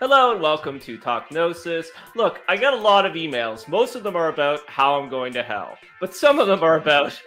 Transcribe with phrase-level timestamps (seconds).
[0.00, 1.90] Hello and welcome to Talk Gnosis.
[2.16, 3.68] Look, I get a lot of emails.
[3.68, 6.76] Most of them are about how I'm going to hell, but some of them are
[6.76, 7.20] about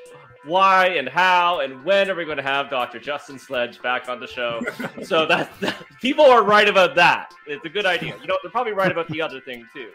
[0.44, 3.00] why and how and when are we going to have Dr.
[3.00, 4.62] Justin Sledge back on the show.
[5.04, 7.34] so that, that, people are right about that.
[7.48, 8.16] It's a good idea.
[8.21, 9.89] You know, they're probably right about the other thing too.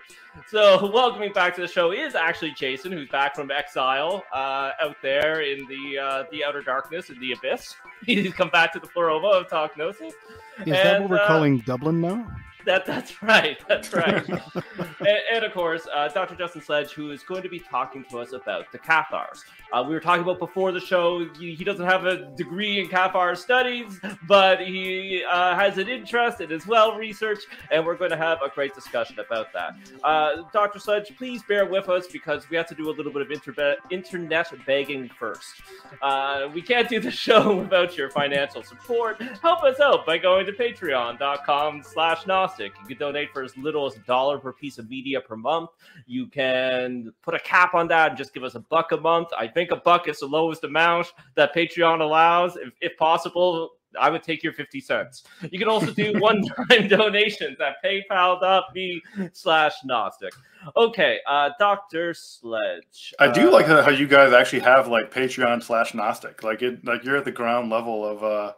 [0.47, 4.97] So welcoming back to the show is actually Jason, who's back from exile uh, out
[5.03, 7.75] there in the uh, the outer darkness in the abyss.
[8.07, 10.13] He's come back to the Pleroma of Talk Gnosis.
[10.13, 10.15] Is
[10.59, 12.27] and, that what we're uh, calling Dublin now?
[12.69, 13.59] That that's right.
[13.67, 14.29] That's right.
[15.01, 16.35] and, and, of course, uh, Dr.
[16.35, 19.43] Justin Sledge, who is going to be talking to us about the Cathars.
[19.73, 21.27] Uh, we were talking about before the show.
[21.39, 26.41] He, he, doesn't have a degree in Cathar studies, but he uh, has an interest
[26.41, 29.75] and is well researched, and we're going to have a great discussion about that.
[30.05, 30.79] Uh, Dr.
[30.79, 33.77] Sledge, please bear with us because we have to do a little bit of inter-
[33.91, 35.63] internet begging first.
[36.03, 39.23] Uh, we can't do the show without your financial support.
[39.41, 42.27] Help us out by going to patreon.com/slash
[42.61, 42.81] agnostic.
[42.83, 45.71] You can donate for as little as a dollar per piece of media per month.
[46.07, 49.29] You can put a cap on that and just give us a buck a month.
[49.37, 52.57] I think a buck is the lowest amount that Patreon allows.
[52.57, 55.25] If, if possible, I would take your 50 cents.
[55.51, 60.33] You can also do one-time donations at paypal.me slash Gnostic.
[60.77, 62.13] Okay, uh, Dr.
[62.15, 63.15] Sledge.
[63.19, 66.43] I do uh, like how you guys actually have like Patreon slash Gnostic.
[66.43, 68.53] Like it like you're at the ground level of uh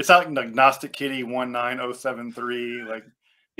[0.00, 2.84] it's not like Gnostic Kitty 19073.
[2.84, 3.04] Like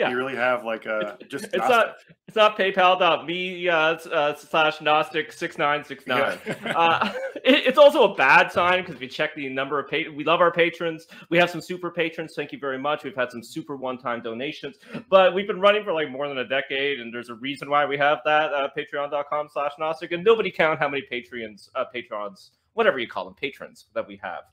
[0.00, 0.10] yeah.
[0.10, 5.32] you really have like a just it's not it's not paypal.me uh, uh, slash gnostic
[5.32, 7.12] 6969 uh,
[7.44, 10.52] it's also a bad sign because we check the number of pa- we love our
[10.52, 11.06] patrons.
[11.28, 12.34] We have some super patrons.
[12.36, 13.04] Thank you very much.
[13.04, 14.76] We've had some super one-time donations
[15.08, 17.84] but we've been running for like more than a decade and there's a reason why
[17.84, 22.52] we have that uh, patreon.com slash gnostic and nobody count how many patrons uh, patrons
[22.80, 24.44] whatever you call them, patrons that we have.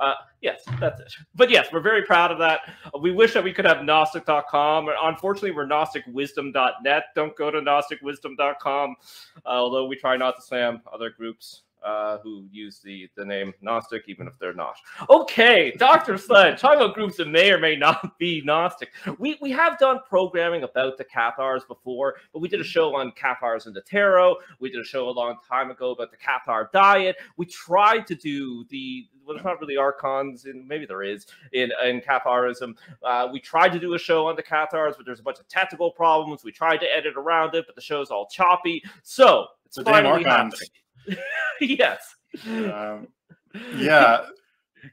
[0.00, 1.12] Uh, yes, that's it.
[1.36, 2.62] But yes, we're very proud of that.
[3.00, 4.88] We wish that we could have Gnostic.com.
[5.04, 7.04] Unfortunately, we're GnosticWisdom.net.
[7.14, 8.96] Don't go to GnosticWisdom.com,
[9.36, 13.54] uh, although we try not to slam other groups uh, who use the, the name
[13.62, 14.76] Gnostic, even if they're not.
[15.08, 16.18] Okay, Dr.
[16.18, 18.90] Sledge, talking about groups that may or may not be Gnostic.
[19.18, 23.12] We, we have done programming about the Cathars before, but we did a show on
[23.12, 24.36] Cathars and the Tarot.
[24.58, 27.16] We did a show a long time ago about the Cathar diet.
[27.36, 31.72] We tried to do the well, there's not really archons, and maybe there is in
[31.84, 32.76] in Catharism.
[33.02, 35.48] Uh, we tried to do a show on the Cathars, but there's a bunch of
[35.48, 36.44] technical problems.
[36.44, 38.84] We tried to edit around it, but the show's all choppy.
[39.02, 40.68] So it's the finally happening.
[41.60, 42.14] yes.
[42.46, 43.08] Um,
[43.76, 44.26] yeah.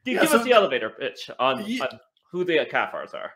[0.06, 1.84] Give, yeah, give so, us the elevator pitch on, yeah.
[1.84, 2.00] on
[2.31, 3.31] who the Cathars are.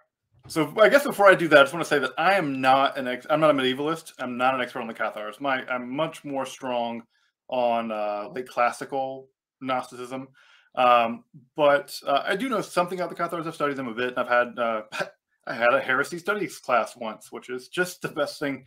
[0.48, 2.62] So I guess before I do that, I just want to say that I am
[2.62, 4.14] not an ex- I'm not a medievalist.
[4.18, 5.42] I'm not an expert on the Cathars.
[5.42, 7.04] My I'm much more strong
[7.50, 9.28] on uh, like classical
[9.60, 10.30] Gnosticism.
[10.76, 11.24] Um,
[11.56, 13.46] but uh, I do know something about the Cathars.
[13.46, 14.10] I've studied them a bit.
[14.16, 14.84] and I've had uh,
[15.48, 18.66] I had a heresy studies class once, which is just the best thing.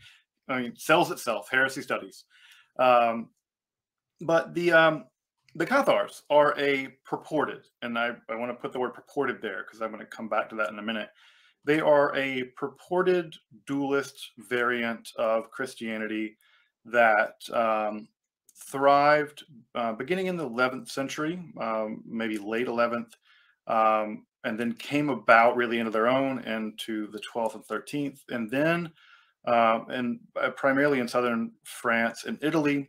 [0.48, 1.48] I mean, sells itself.
[1.50, 2.24] Heresy studies.
[2.78, 3.30] Um,
[4.20, 5.04] but the um,
[5.54, 9.64] the Cathars are a purported, and I, I want to put the word purported there
[9.64, 11.10] because I'm going to come back to that in a minute.
[11.64, 13.34] They are a purported
[13.66, 16.36] dualist variant of Christianity
[16.86, 18.08] that um,
[18.56, 19.44] thrived
[19.74, 23.12] uh, beginning in the 11th century, um, maybe late 11th,
[23.66, 28.50] um, and then came about really into their own into the 12th and 13th, and
[28.50, 28.90] then
[29.46, 32.88] uh, and uh, primarily in southern France and Italy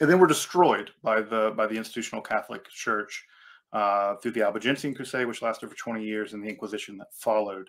[0.00, 3.24] and then were destroyed by the by the institutional Catholic Church
[3.72, 7.68] uh, through the Albigensian Crusade, which lasted for 20 years, and the Inquisition that followed.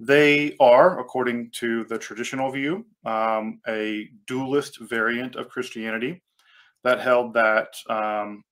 [0.00, 6.22] They are, according to the traditional view, um, a dualist variant of Christianity
[6.82, 8.42] that held that um,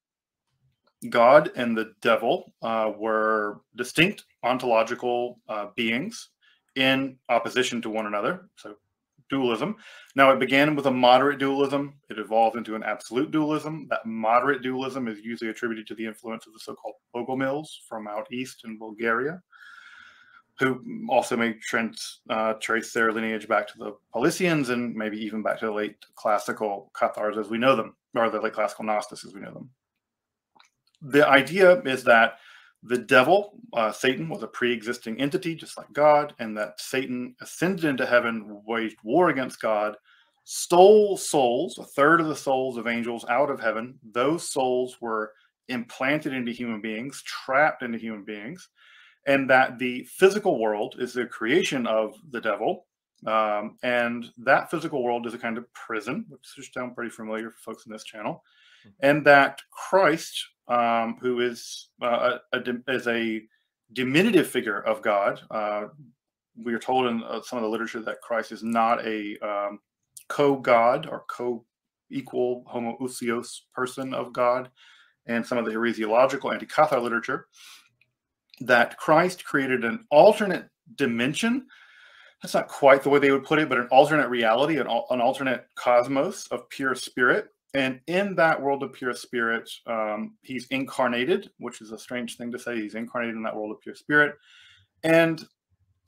[1.11, 6.31] God and the devil uh, were distinct ontological uh, beings
[6.77, 8.49] in opposition to one another.
[8.57, 8.77] So
[9.33, 9.77] dualism.
[10.15, 11.95] Now, it began with a moderate dualism.
[12.11, 13.89] It evolved into an absolute dualism.
[13.89, 18.07] That moderate dualism is usually attributed to the influence of the so called Bogomils from
[18.07, 19.43] out east in Bulgaria,
[20.61, 25.43] who also may trans, uh, trace their lineage back to the Paulicians and maybe even
[25.43, 29.25] back to the late classical Cathars as we know them, or the late classical Gnostics
[29.25, 29.71] as we know them.
[31.01, 32.35] The idea is that
[32.83, 37.35] the devil, uh, Satan, was a pre existing entity, just like God, and that Satan
[37.41, 39.97] ascended into heaven, waged war against God,
[40.45, 43.99] stole souls, a third of the souls of angels out of heaven.
[44.13, 45.33] Those souls were
[45.69, 48.69] implanted into human beings, trapped into human beings,
[49.27, 52.87] and that the physical world is the creation of the devil.
[53.25, 57.51] Um, and that physical world is a kind of prison, which should sound pretty familiar
[57.51, 58.43] for folks in this channel.
[58.83, 58.91] Hmm.
[59.01, 63.43] And that Christ um, who is uh, a, a, is a
[63.93, 65.85] diminutive figure of God, uh,
[66.57, 69.81] we are told in uh, some of the literature that Christ is not a um,
[70.29, 74.71] co-god or co-equal homoousios person of God,
[75.27, 77.47] and some of the heresiological anti-Cathar literature
[78.61, 81.67] that Christ created an alternate dimension.
[82.43, 85.21] That's not quite the way they would put it, but an alternate reality, an, an
[85.21, 87.49] alternate cosmos of pure spirit.
[87.75, 92.53] And in that world of pure spirit, um, he's incarnated, which is a strange thing
[92.53, 92.77] to say.
[92.77, 94.37] He's incarnated in that world of pure spirit.
[95.03, 95.47] And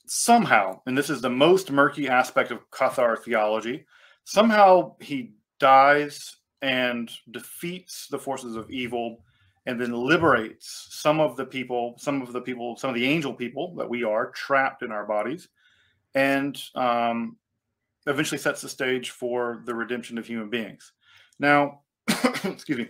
[0.07, 3.87] somehow, and this is the most murky aspect of Cathar theology,
[4.25, 9.25] somehow he dies and defeats the forces of evil
[9.67, 13.33] and then liberates some of the people, some of the people, some of the angel
[13.33, 15.49] people that we are trapped in our bodies,
[16.15, 17.37] and um,
[18.07, 20.93] eventually sets the stage for the redemption of human beings.
[21.39, 21.81] Now,
[22.45, 22.89] excuse me,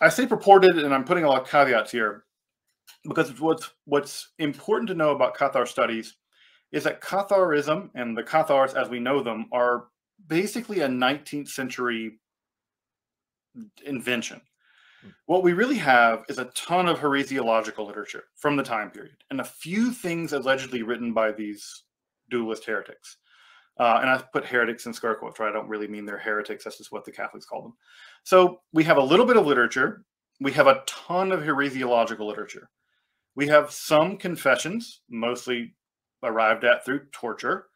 [0.00, 2.24] I say purported, and I'm putting a lot of caveats here
[3.04, 6.16] because what's what's important to know about Cathar studies
[6.72, 9.86] is that Catharism and the Cathars as we know them are
[10.26, 12.18] basically a 19th century
[13.84, 14.40] invention.
[15.02, 15.08] Hmm.
[15.26, 19.40] What we really have is a ton of heresiological literature from the time period and
[19.40, 21.84] a few things allegedly written by these
[22.30, 23.18] dualist heretics.
[23.78, 25.48] Uh, and I put heretics in scare quotes, right?
[25.48, 26.64] I don't really mean they're heretics.
[26.64, 27.74] That's just what the Catholics call them.
[28.22, 30.04] So we have a little bit of literature.
[30.40, 32.68] We have a ton of heresiological literature.
[33.34, 35.74] We have some confessions, mostly
[36.22, 37.66] arrived at through torture.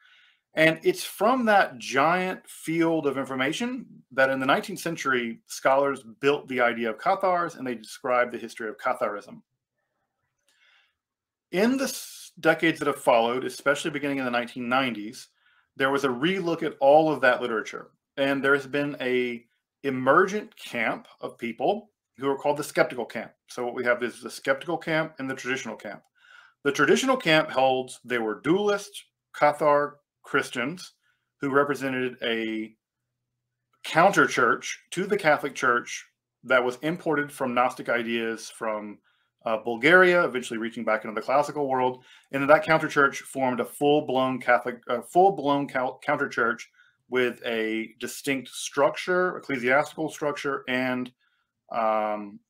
[0.54, 6.48] And it's from that giant field of information that in the 19th century, scholars built
[6.48, 9.42] the idea of Cathars and they described the history of Catharism.
[11.52, 11.94] In the
[12.40, 15.26] decades that have followed, especially beginning in the 1990s,
[15.76, 17.90] there was a relook at all of that literature.
[18.16, 19.44] And there's been a
[19.82, 23.32] emergent camp of people who are called the skeptical camp.
[23.48, 26.02] So what we have is the skeptical camp and the traditional camp.
[26.64, 29.92] The traditional camp holds they were dualist Cathar
[30.22, 30.94] Christians
[31.40, 32.74] who represented a
[33.84, 36.04] counter church to the Catholic Church
[36.42, 38.98] that was imported from Gnostic ideas from
[39.46, 42.04] uh, Bulgaria, eventually reaching back into the classical world.
[42.32, 46.68] And that counter church formed a full blown Catholic, uh, full blown counter church
[47.08, 51.12] with a distinct structure, ecclesiastical structure, and
[51.72, 52.40] um,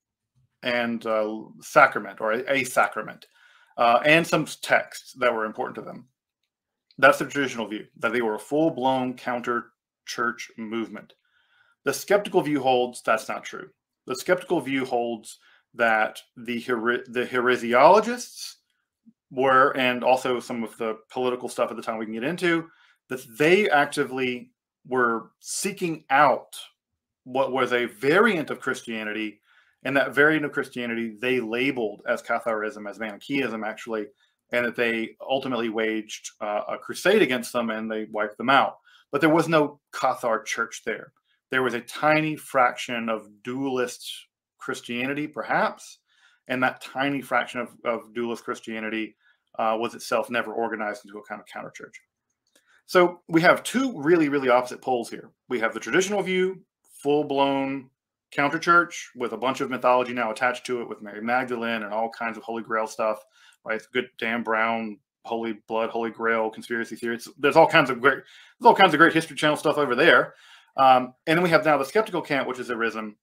[0.62, 3.26] and uh, sacrament or a, a sacrament,
[3.76, 6.08] uh, and some texts that were important to them.
[6.98, 9.72] That's the traditional view that they were a full blown counter
[10.06, 11.12] church movement.
[11.84, 13.68] The skeptical view holds that's not true.
[14.06, 15.38] The skeptical view holds
[15.76, 16.58] that the
[17.08, 18.54] the heresiologists
[19.30, 22.68] were, and also some of the political stuff at the time we can get into,
[23.08, 24.50] that they actively
[24.86, 26.56] were seeking out
[27.24, 29.40] what was a variant of Christianity,
[29.82, 34.06] and that variant of Christianity they labeled as Catharism, as Manichaeism, actually,
[34.52, 38.76] and that they ultimately waged uh, a crusade against them and they wiped them out.
[39.10, 41.12] But there was no Cathar church there.
[41.50, 44.08] There was a tiny fraction of dualist
[44.66, 45.98] Christianity, perhaps,
[46.48, 49.16] and that tiny fraction of, of dualist Christianity
[49.58, 51.98] uh, was itself never organized into a kind of counter church.
[52.84, 55.30] So we have two really, really opposite poles here.
[55.48, 56.60] We have the traditional view,
[57.02, 57.90] full blown
[58.32, 61.94] counter church with a bunch of mythology now attached to it with Mary Magdalene and
[61.94, 63.24] all kinds of Holy Grail stuff
[63.66, 63.76] right?
[63.76, 67.28] It's good Dan Brown, Holy Blood, Holy Grail, conspiracy theories.
[67.38, 68.18] There's all kinds of great,
[68.58, 70.34] there's all kinds of great History Channel stuff over there.
[70.76, 73.16] Um, and then we have now the skeptical camp, which is arisen,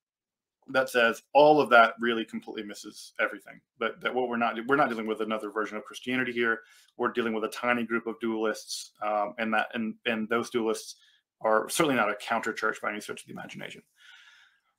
[0.69, 3.59] that says all of that really completely misses everything.
[3.79, 6.61] But that what we're not we're not dealing with another version of Christianity here.
[6.97, 10.95] We're dealing with a tiny group of dualists, um, and that and and those dualists
[11.41, 13.81] are certainly not a counter church by any stretch of the imagination.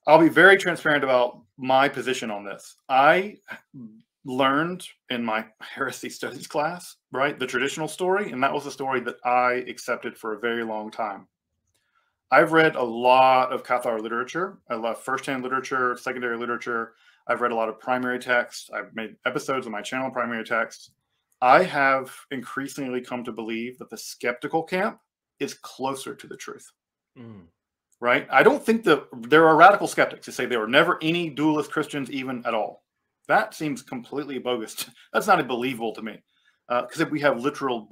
[0.07, 2.76] I'll be very transparent about my position on this.
[2.88, 3.37] I
[4.25, 7.38] learned in my heresy studies class, right?
[7.38, 8.31] The traditional story.
[8.31, 11.26] And that was a story that I accepted for a very long time.
[12.35, 14.59] I've read a lot of Cathar literature.
[14.69, 16.95] I love firsthand literature, secondary literature.
[17.29, 18.71] I've read a lot of primary texts.
[18.75, 20.91] I've made episodes on my channel, primary texts.
[21.41, 24.99] I have increasingly come to believe that the skeptical camp
[25.38, 26.73] is closer to the truth.
[27.17, 27.43] Mm.
[28.00, 28.26] Right?
[28.33, 31.71] I don't think that there are radical skeptics who say there were never any dualist
[31.71, 32.83] Christians, even at all.
[33.29, 34.91] That seems completely bogus.
[35.12, 36.21] That's not believable to me
[36.69, 37.88] because uh, we have literal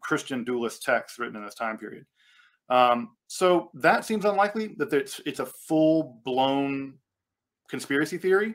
[0.00, 2.06] Christian dualist texts written in this time period.
[2.68, 6.94] Um, so that seems unlikely that it's, it's a full blown
[7.68, 8.54] conspiracy theory.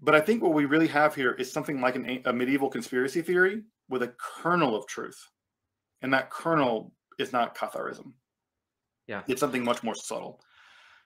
[0.00, 3.22] But I think what we really have here is something like an, a medieval conspiracy
[3.22, 5.18] theory with a kernel of truth.
[6.02, 8.12] And that kernel is not Catharism.
[9.06, 9.22] Yeah.
[9.26, 10.40] It's something much more subtle.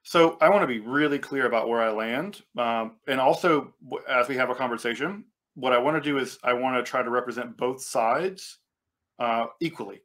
[0.03, 2.43] So I want to be really clear about where I land.
[2.59, 3.73] Um, and also,
[4.09, 7.03] as we have a conversation, what I want to do is I want to try
[7.03, 8.59] to represent both sides
[9.19, 10.03] uh, equally,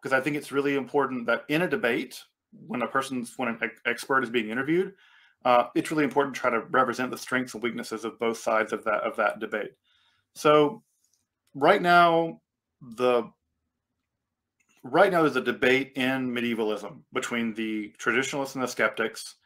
[0.00, 2.22] because I think it's really important that in a debate,
[2.66, 4.94] when a person's when an expert is being interviewed,
[5.44, 8.72] uh, it's really important to try to represent the strengths and weaknesses of both sides
[8.72, 9.72] of that of that debate.
[10.34, 10.82] So,
[11.54, 12.40] right now,
[12.80, 13.24] the
[14.84, 19.36] right now there's a debate in medievalism between the traditionalists and the skeptics.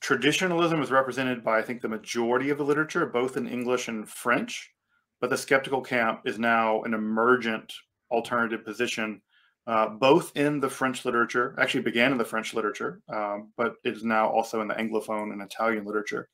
[0.00, 4.08] Traditionalism is represented by, I think, the majority of the literature, both in English and
[4.08, 4.72] French,
[5.20, 7.72] but the skeptical camp is now an emergent
[8.10, 9.22] alternative position,
[9.66, 13.96] uh, both in the French literature, actually began in the French literature, um, but it
[13.96, 16.28] is now also in the Anglophone and Italian literature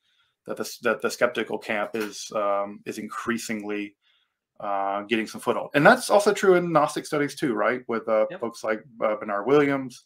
[0.46, 3.94] that the, that the skeptical camp is um, is increasingly
[4.60, 5.70] uh, getting some foothold.
[5.74, 7.82] And that's also true in Gnostic studies too, right?
[7.86, 8.40] With uh, yep.
[8.40, 10.04] folks like uh, Bernard Williams.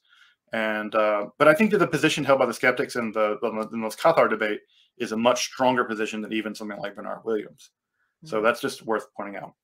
[0.53, 3.39] And uh, but I think that the position held by the skeptics in the
[3.73, 4.61] in this Cathar debate
[4.99, 7.71] is a much stronger position than even something like Bernard Williams.
[8.19, 8.29] Mm-hmm.
[8.29, 9.55] So that's just worth pointing out.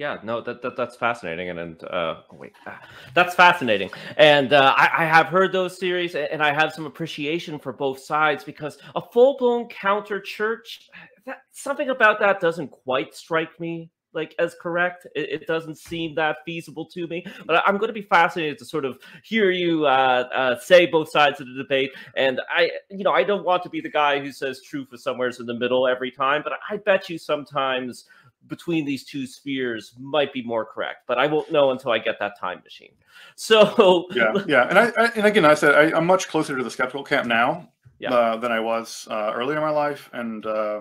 [0.00, 2.80] Yeah, no, that, that that's fascinating, and and uh, wait, ah,
[3.12, 7.58] that's fascinating, and uh, I, I have heard those theories, and I have some appreciation
[7.58, 10.88] for both sides because a full blown counter church,
[11.26, 15.06] that something about that doesn't quite strike me like as correct.
[15.14, 17.24] It, it, doesn't seem that feasible to me.
[17.46, 21.10] But I'm going to be fascinated to sort of hear you uh, uh, say both
[21.10, 21.92] sides of the debate.
[22.16, 25.04] And I, you know, I don't want to be the guy who says truth is
[25.04, 26.42] somewhere in the middle every time.
[26.42, 28.06] But I bet you sometimes
[28.46, 31.06] between these two spheres might be more correct.
[31.06, 32.92] But I won't know until I get that time machine.
[33.36, 34.68] So yeah, yeah.
[34.68, 37.26] And I, I and again, I said I, am much closer to the skeptical camp
[37.26, 37.68] now.
[37.98, 38.14] Yeah.
[38.14, 40.80] Uh, than I was uh, earlier in my life, and uh,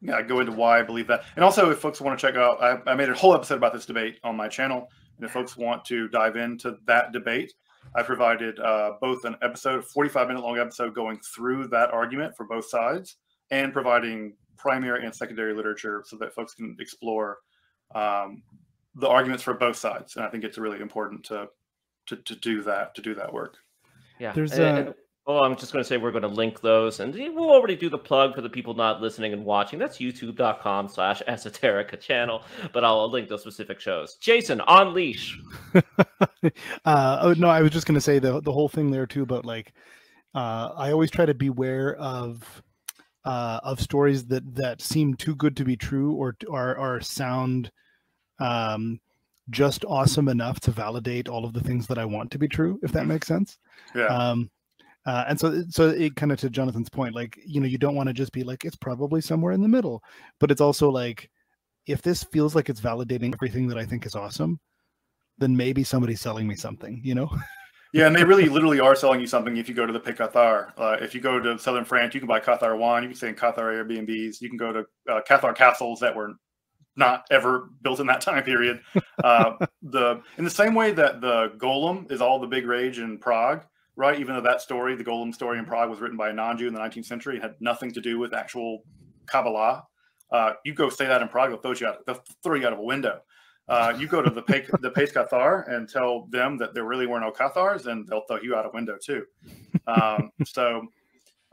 [0.00, 1.24] yeah, go into why I believe that.
[1.36, 3.72] And also, if folks want to check out, I, I, made a whole episode about
[3.72, 4.88] this debate on my channel.
[5.16, 7.54] And if folks want to dive into that debate,
[7.94, 12.44] I provided uh, both an episode, 45 minute long episode going through that argument for
[12.44, 13.16] both sides
[13.52, 17.38] and providing primary and secondary literature so that folks can explore
[17.94, 18.42] um,
[18.94, 20.16] the arguments for both sides.
[20.16, 21.48] And I think it's really important to,
[22.06, 23.56] to, to do that, to do that work.
[24.18, 24.32] Yeah.
[24.32, 27.52] There's a, Oh, I'm just going to say we're going to link those, and we'll
[27.52, 29.78] already do the plug for the people not listening and watching.
[29.78, 32.42] That's youtube.com slash esoterica channel,
[32.72, 34.16] but I'll link those specific shows.
[34.16, 35.38] Jason, on leash.
[35.74, 35.80] uh,
[36.84, 39.46] oh, no, I was just going to say the, the whole thing there too about
[39.46, 39.72] like,
[40.34, 42.60] uh, I always try to beware of
[43.24, 47.70] uh, of stories that that seem too good to be true or are, are sound
[48.40, 49.00] um,
[49.50, 52.78] just awesome enough to validate all of the things that I want to be true,
[52.82, 53.58] if that makes sense.
[53.94, 54.06] Yeah.
[54.06, 54.50] Um,
[55.04, 57.96] uh, and so, so it kind of to Jonathan's point, like you know, you don't
[57.96, 60.02] want to just be like it's probably somewhere in the middle,
[60.38, 61.28] but it's also like
[61.86, 64.60] if this feels like it's validating everything that I think is awesome,
[65.38, 67.30] then maybe somebody's selling me something, you know.
[67.92, 69.56] yeah, and they really, literally are selling you something.
[69.56, 72.28] If you go to the Cathar, uh, if you go to southern France, you can
[72.28, 73.02] buy Cathar wine.
[73.02, 74.40] You can stay in Cathar Airbnbs.
[74.40, 74.80] You can go to
[75.10, 76.32] uh, Cathar castles that were
[76.96, 78.80] not ever built in that time period.
[79.22, 83.18] Uh, the in the same way that the Golem is all the big rage in
[83.18, 83.64] Prague
[83.96, 84.18] right?
[84.18, 86.74] Even though that story, the Golem story in Prague, was written by a non-Jew in
[86.74, 88.82] the 19th century, had nothing to do with actual
[89.26, 89.84] Kabbalah.
[90.30, 92.72] Uh, you go say that in Prague, they'll throw you out, they'll throw you out
[92.72, 93.20] of a window.
[93.68, 97.06] Uh, you go to the Pay, the Pays Cathar and tell them that there really
[97.06, 99.24] were no Cathars, and they'll throw you out a window too.
[99.86, 100.86] Um, so,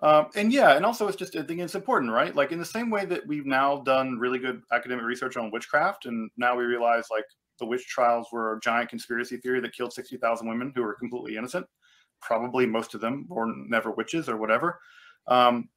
[0.02, 2.36] um, and yeah, and also it's just I think it's important, right?
[2.36, 6.06] Like in the same way that we've now done really good academic research on witchcraft,
[6.06, 7.26] and now we realize like
[7.60, 10.96] the witch trials were a giant conspiracy theory that killed sixty thousand women who were
[10.96, 11.66] completely innocent
[12.22, 14.80] probably most of them were never witches or whatever.
[15.28, 15.70] Um,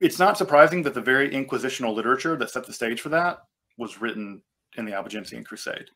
[0.00, 3.38] it's not surprising that the very inquisitional literature that set the stage for that
[3.78, 4.42] was written
[4.76, 5.90] in the Albigensian Crusade,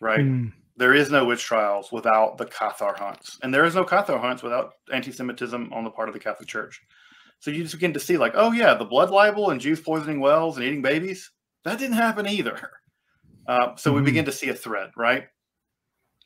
[0.00, 0.20] right?
[0.20, 0.52] Mm.
[0.76, 4.42] There is no witch trials without the Cathar hunts, and there is no Cathar hunts
[4.42, 6.80] without anti-Semitism on the part of the Catholic Church.
[7.38, 10.20] So you just begin to see, like, oh yeah, the blood libel and Jews poisoning
[10.20, 11.30] wells and eating babies
[11.66, 12.70] that didn't happen either.
[13.48, 13.94] Uh, so mm.
[13.94, 14.06] we hmm.
[14.06, 15.26] begin to see a thread, right?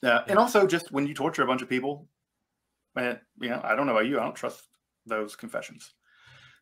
[0.02, 2.08] Yeah, and also just when you torture a bunch of people,
[2.96, 4.66] and you know, I don't know about you, I don't trust
[5.04, 5.92] those confessions.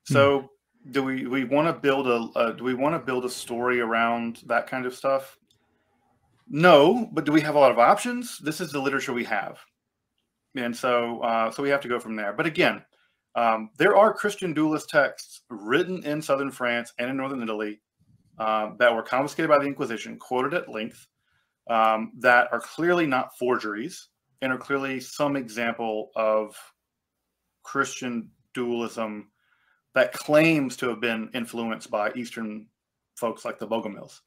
[0.08, 0.14] Hmm.
[0.14, 0.48] So, mm.
[0.90, 3.80] Do we we want to build a, a do we want to build a story
[3.80, 5.38] around that kind of stuff?
[6.48, 8.38] No, but do we have a lot of options?
[8.38, 9.58] This is the literature we have,
[10.56, 12.32] and so uh, so we have to go from there.
[12.32, 12.82] But again,
[13.34, 17.80] um, there are Christian dualist texts written in southern France and in northern Italy
[18.38, 21.06] uh, that were confiscated by the Inquisition, quoted at length,
[21.68, 24.08] um, that are clearly not forgeries
[24.40, 26.56] and are clearly some example of
[27.62, 29.30] Christian dualism
[29.94, 32.66] that claims to have been influenced by Eastern
[33.16, 34.20] folks like the Bogomils.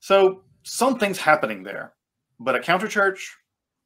[0.00, 1.94] So something's happening there,
[2.38, 3.36] but a counter church,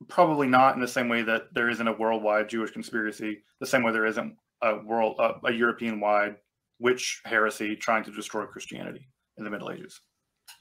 [0.08, 3.82] probably not in the same way that there isn't a worldwide Jewish conspiracy, the same
[3.82, 6.36] way there isn't a world, a, a European-wide
[6.78, 10.00] witch heresy trying to destroy Christianity in the Middle Ages.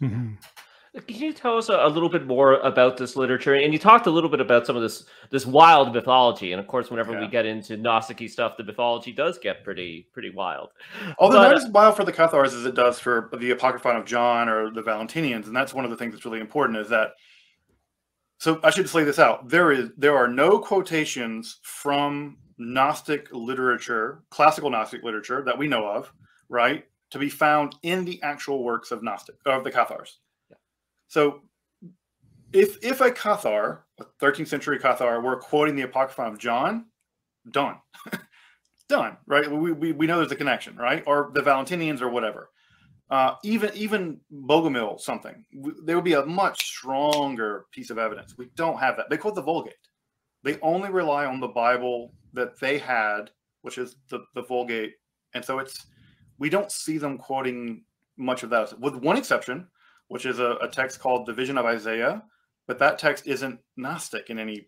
[0.02, 0.36] Mm-hmm.
[0.94, 3.54] Can you tell us a, little bit more about this literature?
[3.54, 6.52] And you talked a little bit about some of this this wild mythology.
[6.52, 7.22] And of course, whenever yeah.
[7.22, 10.72] we get into Gnostic stuff, the mythology does get pretty pretty wild.
[11.18, 14.06] Although but, not as wild for the Cathars as it does for the Apocryphon of
[14.06, 17.12] John or the Valentinians, and that's one of the things that's really important is that.
[18.40, 19.48] So I should just lay this out.
[19.48, 25.88] There is there are no quotations from Gnostic literature, classical Gnostic literature that we know
[25.88, 26.12] of,
[26.50, 30.18] right, to be found in the actual works of Gnostic of the Cathars.
[31.12, 31.42] So
[32.54, 36.86] if if a Cathar, a 13th century Cathar, were quoting the Apocryphon of John,
[37.52, 37.76] done.
[38.88, 39.52] done, right?
[39.52, 41.04] We, we, we know there's a connection, right?
[41.06, 42.50] Or the Valentinians or whatever.
[43.10, 45.44] Uh, even even Bogomil something,
[45.84, 48.38] there would be a much stronger piece of evidence.
[48.38, 49.10] We don't have that.
[49.10, 49.74] They quote the Vulgate.
[50.44, 53.32] They only rely on the Bible that they had,
[53.64, 54.94] which is the, the Vulgate.
[55.34, 55.88] And so it's
[56.40, 57.84] we don't see them quoting
[58.16, 59.68] much of that, with one exception,
[60.12, 62.22] which is a, a text called the Vision of Isaiah.
[62.68, 64.68] But that text isn't Gnostic in any.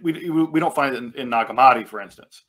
[0.00, 2.44] We, we don't find it in, in Nag Hammadi, for instance,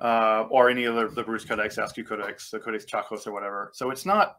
[0.00, 3.70] uh, or any other the Bruce Codex, Askew Codex, the Codex Tchacos, or whatever.
[3.74, 4.36] So it's not,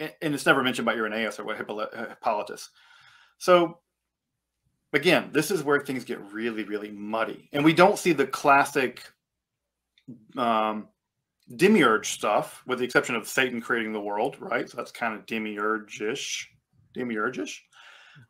[0.00, 2.70] and it's never mentioned by Irenaeus or what Hippolytus.
[3.38, 3.78] So
[4.92, 9.02] again, this is where things get really, really muddy, and we don't see the classic
[10.36, 10.88] um,
[11.56, 14.68] demiurge stuff, with the exception of Satan creating the world, right?
[14.68, 16.50] So that's kind of demiurge-ish,
[16.94, 17.64] demiurge-ish.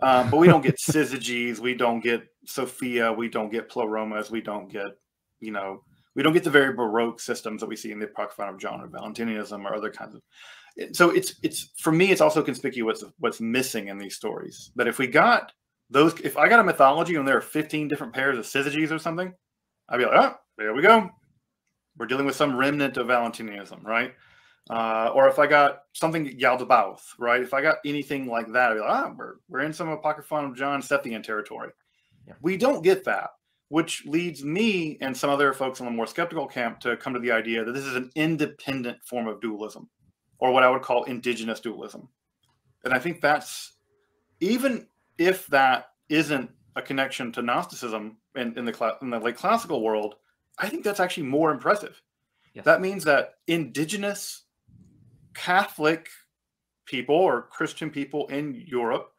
[0.00, 4.40] Um, but we don't get syzygies, we don't get Sophia, we don't get Pleromas, we
[4.40, 4.99] don't get,
[5.40, 5.83] you know,
[6.14, 8.80] we don't get the very baroque systems that we see in the Apocryphon of John
[8.80, 10.23] or Valentinianism or other kinds of.
[10.92, 14.73] So it's it's for me, it's also conspicuous what's missing in these stories.
[14.76, 15.52] That if we got
[15.90, 18.99] those, if I got a mythology and there are 15 different pairs of syzygies or
[18.99, 19.33] something,
[19.88, 21.11] I'd be like, oh, there we go.
[21.96, 24.14] We're dealing with some remnant of Valentinianism, right?
[24.70, 27.42] Uh, or if I got something Yaldabaoth, right?
[27.42, 30.46] If I got anything like that, I'd be like, ah, we're, we're in some Apocryphon
[30.46, 31.70] of John Sethian territory.
[32.26, 32.34] Yeah.
[32.40, 33.30] We don't get that,
[33.68, 37.20] which leads me and some other folks in the more skeptical camp to come to
[37.20, 39.88] the idea that this is an independent form of dualism,
[40.38, 42.09] or what I would call indigenous dualism.
[42.85, 43.74] And I think that's
[44.40, 44.87] even
[45.18, 50.16] if that isn't a connection to Gnosticism in, in the in the like classical world,
[50.59, 52.01] I think that's actually more impressive.
[52.55, 52.64] Yes.
[52.64, 54.45] That means that indigenous
[55.35, 56.09] Catholic
[56.87, 59.11] people or Christian people in Europe,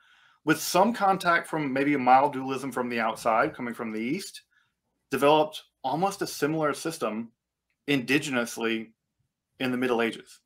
[0.45, 4.43] with some contact from maybe a mild dualism from the outside, coming from the East,
[5.11, 7.31] developed almost a similar system
[7.87, 8.91] indigenously
[9.59, 10.39] in the Middle Ages.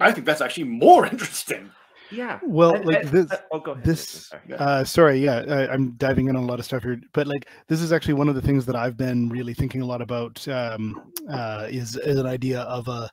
[0.00, 1.70] I think that's actually more interesting
[2.14, 3.84] yeah well like and, this uh, oh, go ahead.
[3.84, 4.42] this sorry.
[4.54, 7.48] uh sorry yeah I, am diving in on a lot of stuff here but like
[7.68, 10.46] this is actually one of the things that i've been really thinking a lot about
[10.48, 13.10] um uh is, is an idea of a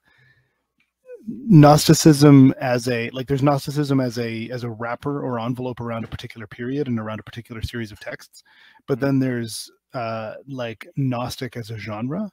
[1.28, 6.08] gnosticism as a like there's gnosticism as a as a wrapper or envelope around a
[6.08, 8.44] particular period and around a particular series of texts
[8.88, 9.06] but mm-hmm.
[9.06, 12.30] then there's uh like gnostic as a genre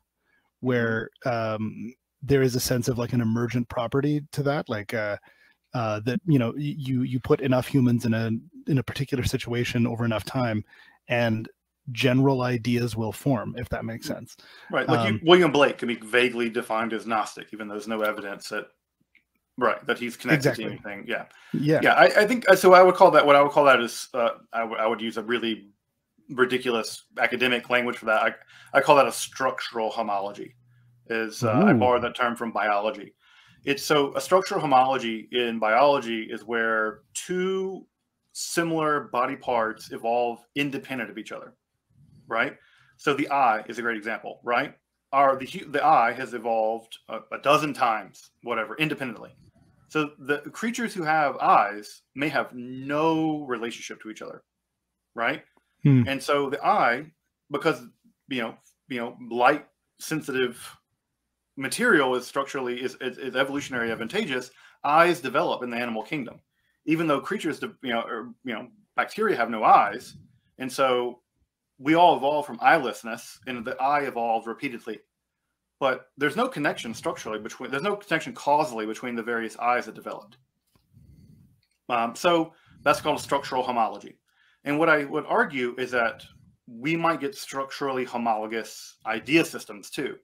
[0.60, 5.16] where um there is a sense of like an emergent property to that like uh
[5.74, 8.30] uh, that you know you you put enough humans in a
[8.66, 10.64] in a particular situation over enough time
[11.08, 11.48] and
[11.92, 14.36] general ideas will form if that makes sense.
[14.70, 17.88] Right like um, you, william blake can be vaguely defined as gnostic even though there's
[17.88, 18.66] no evidence that
[19.58, 20.64] right that he's connected exactly.
[20.64, 21.24] to anything yeah.
[21.52, 21.80] Yeah.
[21.82, 23.80] Yeah I, I, think uh, so i would call that what i would call that
[23.80, 25.68] is uh, I, would use a really
[26.30, 28.22] ridiculous academic language for that.
[28.22, 28.34] I,
[28.72, 30.54] I call that a structural homology
[31.10, 33.14] is uh, i borrow that term from biology
[33.64, 37.86] it's so a structural homology in biology is where two
[38.32, 41.54] similar body parts evolve independent of each other,
[42.28, 42.56] right?
[42.96, 44.74] So the eye is a great example, right?
[45.12, 49.34] Our the the eye has evolved a, a dozen times, whatever, independently.
[49.88, 54.42] So the creatures who have eyes may have no relationship to each other,
[55.14, 55.42] right?
[55.82, 56.02] Hmm.
[56.06, 57.06] And so the eye,
[57.50, 57.82] because
[58.28, 58.54] you know,
[58.88, 59.66] you know, light
[59.98, 60.77] sensitive
[61.58, 64.50] material is structurally is, is, is evolutionary advantageous,
[64.84, 66.40] eyes develop in the animal kingdom,
[66.86, 70.16] even though creatures, you know, or you know, bacteria have no eyes,
[70.58, 71.20] and so
[71.78, 75.00] we all evolved from eyelessness, and the eye evolved repeatedly.
[75.80, 77.70] But there's no connection structurally between.
[77.70, 80.38] There's no connection causally between the various eyes that developed.
[81.88, 84.18] Um, so that's called structural homology.
[84.64, 86.24] And what I would argue is that
[86.66, 90.16] we might get structurally homologous idea systems too.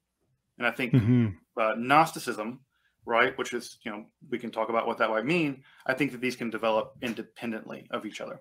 [0.58, 1.28] And I think mm-hmm.
[1.60, 2.60] uh, Gnosticism,
[3.06, 5.62] right, which is, you know, we can talk about what that might mean.
[5.86, 8.40] I think that these can develop independently of each other.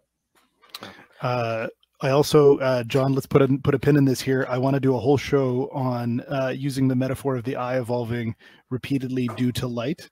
[1.22, 1.68] Uh,
[2.02, 4.46] I also, uh, John, let's put a put a pin in this here.
[4.50, 7.80] I want to do a whole show on uh, using the metaphor of the eye
[7.80, 8.36] evolving
[8.70, 10.10] repeatedly due to light,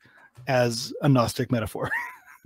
[0.47, 1.89] as a Gnostic metaphor.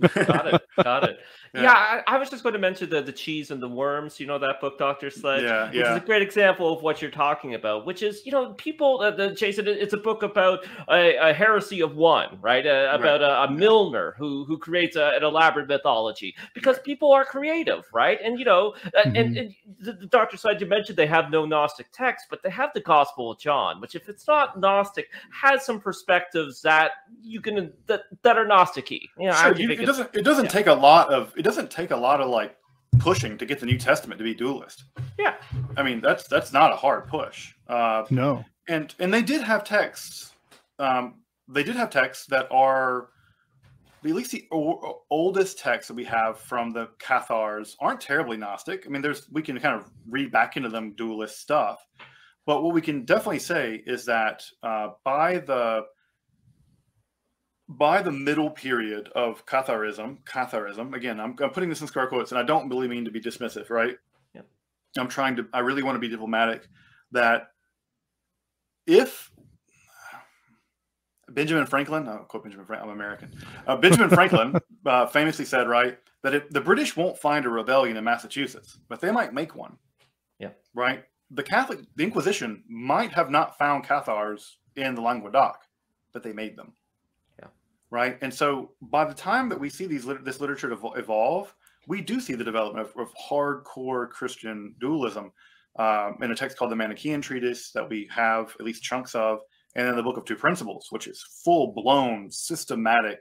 [0.00, 0.62] got it.
[0.82, 1.18] Got it.
[1.56, 4.20] Yeah, yeah I, I, was just going to mention the the cheese and the worms.
[4.20, 5.42] You know that book, Doctor Sledge.
[5.42, 5.96] Yeah, which yeah.
[5.96, 7.86] is a great example of what you're talking about.
[7.86, 9.00] Which is, you know, people.
[9.00, 12.66] Uh, the Jason, it's a book about a, a heresy of one, right?
[12.66, 13.22] Uh, about right.
[13.22, 16.84] A, a, Milner who who creates a, an elaborate mythology because right.
[16.84, 18.18] people are creative, right?
[18.22, 19.16] And you know, mm-hmm.
[19.16, 22.50] and, and the, the Doctor Sledge you mentioned they have no Gnostic text, but they
[22.50, 26.92] have the Gospel of John, which if it's not Gnostic, has some perspectives that
[27.22, 29.08] you can that that are Gnosticy.
[29.18, 30.50] You know, sure, you, it doesn't it doesn't yeah.
[30.50, 32.56] take a lot of it doesn't take a lot of like
[32.98, 34.82] pushing to get the New Testament to be dualist.
[35.16, 35.36] Yeah,
[35.76, 37.54] I mean that's that's not a hard push.
[37.68, 40.34] Uh, no, and and they did have texts.
[40.80, 43.10] Um, they did have texts that are
[44.04, 48.84] at least the o- oldest texts that we have from the Cathars aren't terribly Gnostic.
[48.84, 51.78] I mean, there's we can kind of read back into them dualist stuff,
[52.44, 55.84] but what we can definitely say is that uh, by the
[57.68, 62.30] by the middle period of Catharism, Catharism, again, I'm, I'm putting this in scare quotes,
[62.30, 63.96] and I don't really mean to be dismissive, right?
[64.34, 64.42] Yeah.
[64.98, 66.68] I'm trying to, I really want to be diplomatic
[67.12, 67.48] that
[68.86, 69.32] if
[71.28, 73.32] Benjamin Franklin, I'll quote Benjamin Franklin, I'm American.
[73.66, 74.54] Uh, Benjamin Franklin
[74.86, 79.00] uh, famously said, right, that if the British won't find a rebellion in Massachusetts, but
[79.00, 79.76] they might make one.
[80.38, 80.50] Yeah.
[80.72, 81.04] Right?
[81.32, 85.58] The Catholic, the Inquisition might have not found Cathars in the Languedoc,
[86.12, 86.74] but they made them
[87.96, 88.18] right?
[88.20, 91.54] And so by the time that we see these this literature evolve,
[91.88, 95.32] we do see the development of, of hardcore Christian dualism
[95.78, 99.38] um, in a text called the Manichaean Treatise that we have at least chunks of,
[99.76, 103.18] and then the Book of Two Principles, which is full blown, systematic,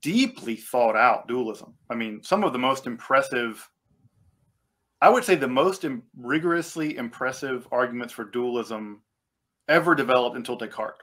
[0.00, 1.74] deeply thought out dualism.
[1.90, 3.68] I mean, some of the most impressive.
[5.02, 9.02] I would say the most Im- rigorously impressive arguments for dualism
[9.68, 11.02] ever developed until Descartes,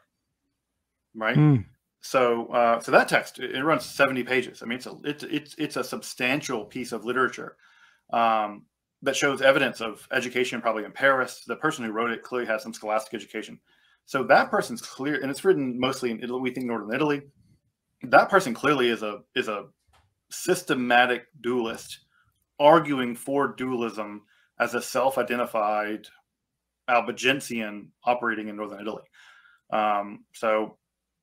[1.14, 1.36] right?
[1.36, 1.66] Mm.
[2.02, 4.64] So, uh, so that text it, runs seventy pages.
[4.64, 7.58] I mean, it's a it's it's it's a substantial piece of literature
[8.14, 8.66] um,
[9.02, 11.44] that shows evidence of education, probably in Paris.
[11.46, 13.60] The person who wrote it clearly has some scholastic education.
[14.06, 16.42] So that person's clear, and it's written mostly in Italy.
[16.42, 17.22] We think northern Italy.
[18.02, 19.66] That person clearly is a is a
[20.32, 22.00] systematic dualist,
[22.60, 24.24] arguing for dualism
[24.60, 26.08] as a self-identified
[26.88, 29.04] Albigensian operating in northern Italy.
[29.72, 30.79] Um, so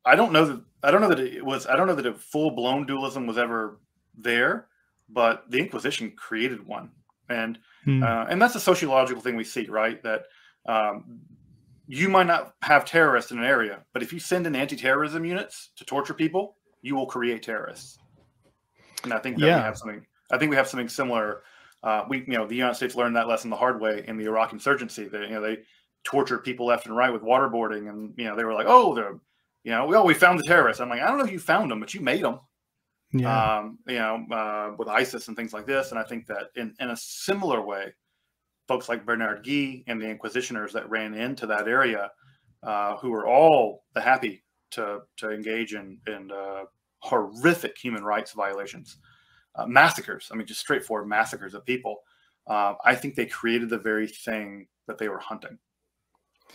[0.07, 2.14] I don't know that I don't know that it was I don't know that a
[2.14, 3.81] full blown dualism was ever
[4.16, 4.69] there,
[5.09, 6.90] but the Inquisition created one,
[7.29, 8.03] and hmm.
[8.03, 10.01] uh, and that's a sociological thing we see, right?
[10.05, 10.27] That
[10.66, 11.21] um,
[11.88, 15.71] you might not have terrorists in an area, but if you send in anti-terrorism units
[15.77, 17.99] to torture people, you will create terrorists.
[19.03, 19.57] And I think that yeah.
[19.57, 20.07] we have something.
[20.31, 21.42] I think we have something similar.
[21.83, 24.25] Uh, we, you know, the United States learned that lesson the hard way in the
[24.25, 25.09] Iraq insurgency.
[25.09, 25.59] They, you know, they
[26.05, 29.19] tortured people left and right with waterboarding, and you know, they were like, "Oh, they're
[29.66, 30.81] you know, well, we found the terrorists.
[30.81, 32.38] I'm like, I don't know if you found them, but you made them.
[33.12, 33.57] Yeah.
[33.59, 35.90] Um, you know, uh, with ISIS and things like this.
[35.90, 37.92] And I think that in, in a similar way,
[38.68, 42.12] folks like Bernard Gui and the Inquisitioners that ran into that area,
[42.62, 46.62] uh, who were all the happy to to engage in in uh,
[47.00, 48.98] horrific human rights violations,
[49.57, 50.29] uh, massacres.
[50.31, 52.02] I mean, just straightforward massacres of people.
[52.46, 55.59] Uh, I think they created the very thing that they were hunting.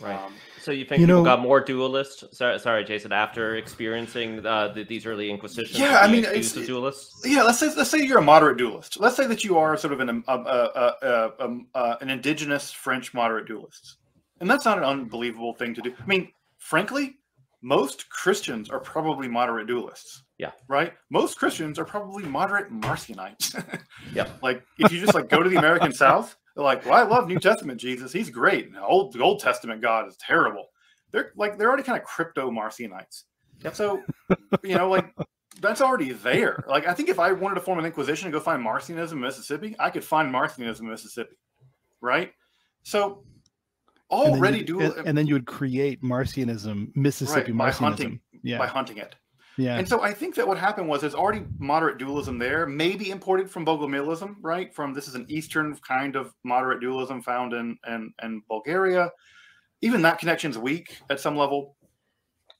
[0.00, 0.18] Right.
[0.18, 2.34] Um, so you think you people know, got more dualist?
[2.34, 3.12] Sorry, sorry, Jason.
[3.12, 7.10] After experiencing uh, the, these early inquisitions, yeah, I mean, it's, dualists.
[7.24, 8.98] Yeah, let's say let's say you're a moderate dualist.
[8.98, 13.12] Let's say that you are sort of an a, a, a, a, an indigenous French
[13.12, 13.98] moderate dualist,
[14.40, 15.94] and that's not an unbelievable thing to do.
[16.00, 17.16] I mean, frankly,
[17.62, 20.22] most Christians are probably moderate dualists.
[20.38, 20.50] Yeah.
[20.66, 20.92] Right.
[21.10, 23.54] Most Christians are probably moderate Marcionites.
[24.12, 24.28] yeah.
[24.42, 27.28] Like if you just like go to the American South they're like, well, I love
[27.28, 28.12] New Testament Jesus.
[28.12, 28.70] He's great.
[28.80, 30.66] Old the Old Testament God is terrible.
[31.10, 33.24] They're like they're already kind of crypto Marcionites.
[33.64, 33.74] Yep.
[33.74, 34.02] So,
[34.62, 35.14] you know, like
[35.60, 36.64] that's already there.
[36.66, 39.20] Like I think if I wanted to form an inquisition and go find Marcionism in
[39.20, 41.36] Mississippi, I could find Marcionism in Mississippi.
[42.00, 42.32] Right?
[42.82, 43.24] So
[44.10, 48.58] already do and, and, then you would create Marcionism, Mississippi right, by Hunting, yeah.
[48.58, 49.14] By hunting it.
[49.58, 49.78] Yeah.
[49.78, 53.50] And so I think that what happened was there's already moderate dualism there, maybe imported
[53.50, 54.74] from Bogomilism, right?
[54.74, 59.10] From this is an Eastern kind of moderate dualism found in, in, in Bulgaria.
[59.82, 61.76] Even that connection's weak at some level.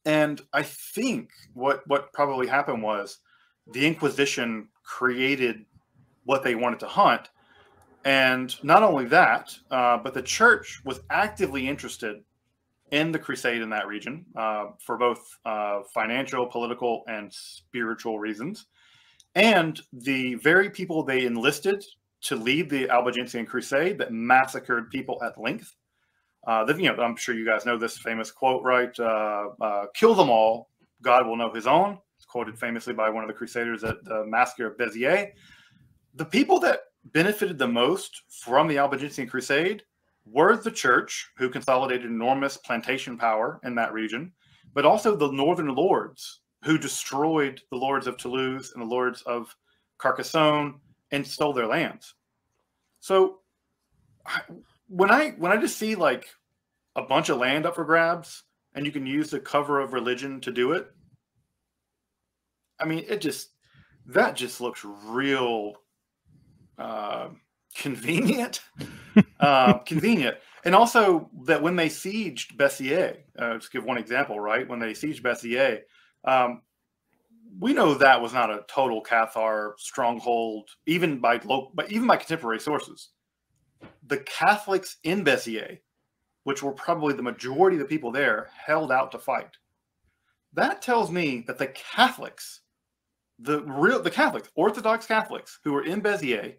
[0.04, 3.18] And I think what what probably happened was
[3.72, 5.64] the Inquisition created
[6.24, 7.30] what they wanted to hunt.
[8.04, 12.24] And not only that, uh, but the church was actively interested
[12.92, 18.66] in the crusade in that region uh, for both uh, financial, political, and spiritual reasons.
[19.34, 21.82] And the very people they enlisted
[22.22, 25.74] to lead the Albigensian crusade that massacred people at length.
[26.46, 28.96] Uh, the, you know, I'm sure you guys know this famous quote, right?
[28.98, 30.68] Uh, uh, "Kill them all,
[31.00, 34.24] God will know His own." It's quoted famously by one of the Crusaders at the
[34.26, 35.30] Massacre of Béziers.
[36.14, 39.82] The people that benefited the most from the Albigensian Crusade
[40.24, 44.32] were the church, who consolidated enormous plantation power in that region,
[44.74, 49.54] but also the northern lords, who destroyed the lords of Toulouse and the lords of
[49.98, 50.80] Carcassonne
[51.10, 52.14] and stole their lands.
[53.00, 53.40] So
[54.88, 56.28] when I when I just see like
[56.96, 60.40] a bunch of land up for grabs and you can use the cover of religion
[60.42, 60.88] to do it,
[62.78, 63.50] I mean, it just
[64.06, 65.74] that just looks real
[66.78, 67.28] uh,
[67.74, 68.62] convenient.
[69.40, 70.36] uh, convenient.
[70.64, 74.68] And also that when they sieged Béziers, uh, just give one example, right?
[74.68, 75.80] When they sieged Béziers,
[76.24, 76.62] um,
[77.58, 82.16] we know that was not a total Cathar stronghold, even by local, but even by
[82.16, 83.10] contemporary sources.
[84.06, 85.78] The Catholics in Béziers,
[86.44, 89.56] which were probably the majority of the people there, held out to fight.
[90.54, 92.60] That tells me that the Catholics,
[93.38, 96.54] the real the Catholics, Orthodox Catholics who were in Béziers,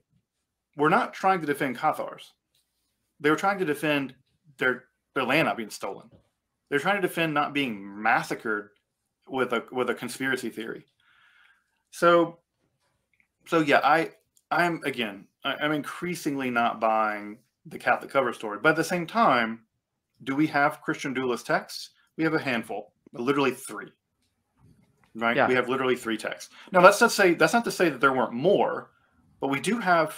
[0.76, 2.34] were not trying to defend Cathars.
[3.20, 4.16] They were trying to defend
[4.58, 6.10] their their land not being stolen.
[6.70, 8.70] They're trying to defend not being massacred
[9.28, 10.86] with a with a conspiracy theory.
[11.92, 12.40] So,
[13.46, 14.12] so yeah, I
[14.52, 19.08] I'm again I, I'm increasingly not buying the Catholic cover story, but at the same
[19.08, 19.62] time,
[20.24, 21.92] do we have Christian dualist texts?
[22.18, 23.92] We have a handful, literally three.
[25.16, 25.38] Right?
[25.38, 25.48] Yeah.
[25.48, 26.52] We have literally three texts.
[26.72, 28.92] Now that's not say that's not to say that there weren't more,
[29.40, 30.16] but we do have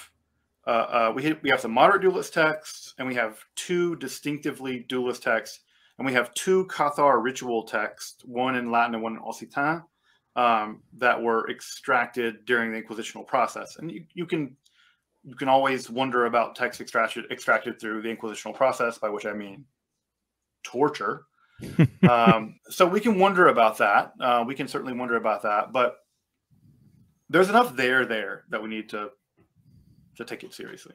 [0.67, 4.85] uh, uh, we have, we have some moderate dualist texts, and we have two distinctively
[4.87, 5.59] dualist texts
[5.97, 9.83] and we have two Cathar ritual texts, one in Latin and one in Occitan,
[10.35, 13.77] um, that were extracted during the inquisitional process.
[13.77, 14.55] And you, you can
[15.23, 19.33] you can always wonder about texts extracted extracted through the inquisitional process, by which I
[19.33, 19.65] mean
[20.63, 21.23] torture.
[22.09, 24.11] um, so we can wonder about that.
[24.19, 25.95] Uh, we can certainly wonder about that, but
[27.29, 29.09] there's enough there there that we need to
[30.15, 30.93] to take it seriously.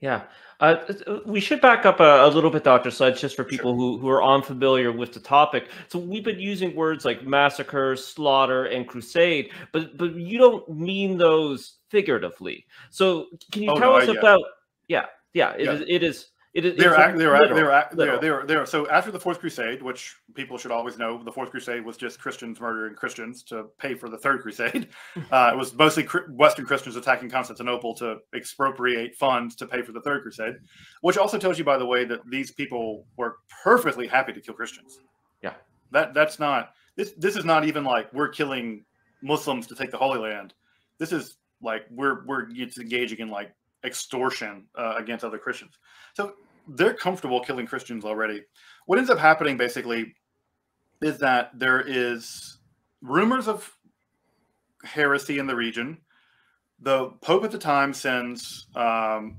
[0.00, 0.22] Yeah.
[0.60, 2.90] Uh, uh, we should back up a, a, little bit, Dr.
[2.90, 3.76] Sledge, just for people sure.
[3.76, 5.68] who, who are unfamiliar with the topic.
[5.88, 11.18] So we've been using words like massacre, slaughter, and crusade, but but you don't mean
[11.18, 12.64] those figuratively.
[12.90, 14.42] So can you oh, tell no, us I, about
[14.88, 15.72] yeah, yeah, it yeah.
[15.72, 19.12] Is, it is it is they're act, they're, literal, they're, they're, they're, they're, so after
[19.12, 22.96] the Fourth Crusade, which people should always know, the Fourth Crusade was just Christians murdering
[22.96, 24.88] Christians to pay for the Third Crusade.
[25.30, 30.00] Uh, it was mostly Western Christians attacking Constantinople to expropriate funds to pay for the
[30.00, 30.54] Third Crusade,
[31.02, 34.54] which also tells you, by the way, that these people were perfectly happy to kill
[34.54, 34.98] Christians.
[35.42, 35.54] Yeah,
[35.92, 37.12] that that's not this.
[37.16, 38.84] This is not even like we're killing
[39.22, 40.54] Muslims to take the Holy Land.
[40.98, 43.52] This is like we're we're engaging in like
[43.84, 45.78] extortion uh, against other Christians.
[46.14, 46.34] So
[46.68, 48.42] they're comfortable killing Christians already.
[48.86, 50.14] What ends up happening basically
[51.02, 52.58] is that there is
[53.02, 53.70] rumors of
[54.84, 55.98] heresy in the region.
[56.80, 59.38] The Pope at the time sends um,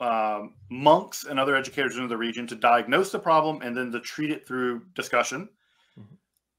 [0.00, 4.00] um, monks and other educators into the region to diagnose the problem and then to
[4.00, 5.48] treat it through discussion.
[5.98, 6.14] Mm-hmm.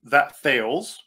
[0.09, 1.03] That fails,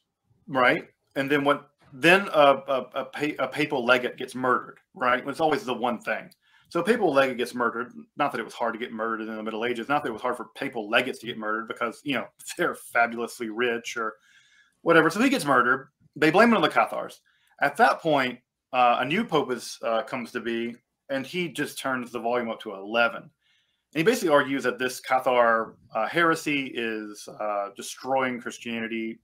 [0.46, 0.85] right?
[1.16, 1.70] And then what?
[1.92, 5.27] Then a, a, a, a papal legate gets murdered, right?
[5.27, 6.31] It's always the one thing.
[6.70, 7.92] So papal legate gets murdered.
[8.16, 9.88] Not that it was hard to get murdered in the Middle Ages.
[9.88, 12.27] Not that it was hard for papal legates to get murdered because you know
[12.59, 14.14] they're fabulously rich or
[14.83, 15.11] whatever.
[15.11, 15.88] So he gets murdered.
[16.16, 17.20] They blame it on the Cathars.
[17.61, 18.38] At that point,
[18.72, 20.77] uh, a new pope is uh, comes to be,
[21.09, 23.22] and he just turns the volume up to eleven.
[23.22, 29.18] And he basically argues that this Cathar uh, heresy is uh, destroying Christianity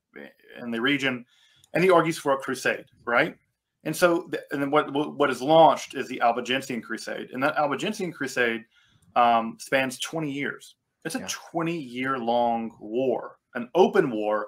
[0.59, 1.27] in the region,
[1.75, 3.37] and he argues for a crusade, right?
[3.85, 8.13] And so, and then what what is launched is the Albigensian Crusade, and that Albigensian
[8.13, 8.65] Crusade
[9.17, 10.77] um, spans 20 years.
[11.05, 11.29] It's a yeah.
[11.29, 14.47] 20 year long war, an open war,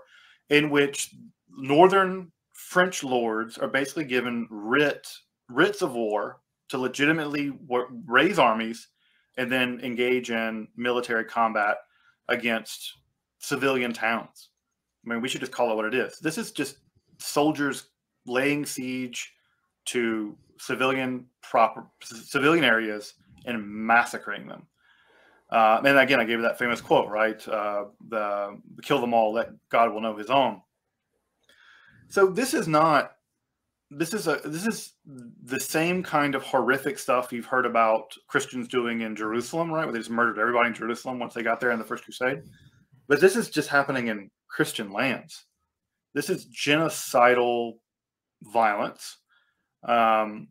[0.49, 1.15] in which
[1.51, 5.07] northern French lords are basically given writ
[5.49, 7.53] writs of war to legitimately
[8.07, 8.89] raise armies
[9.37, 11.77] and then engage in military combat
[12.29, 12.95] against
[13.39, 14.49] civilian towns.
[15.05, 16.19] I mean, we should just call it what it is.
[16.19, 16.79] This is just
[17.18, 17.88] soldiers
[18.26, 19.33] laying siege
[19.87, 24.66] to civilian proper civilian areas and massacring them.
[25.50, 27.46] Uh, and again, I gave that famous quote, right?
[27.46, 30.61] Uh, the kill them all, let God will know His own.
[32.09, 33.12] So this is not.
[33.90, 34.40] This is a.
[34.44, 34.94] This is
[35.44, 39.85] the same kind of horrific stuff you've heard about Christians doing in Jerusalem, right?
[39.85, 42.42] Where they just murdered everybody in Jerusalem once they got there in the First Crusade.
[43.07, 45.45] But this is just happening in Christian lands.
[46.16, 47.74] This is genocidal
[48.42, 49.18] violence,
[49.87, 50.48] um,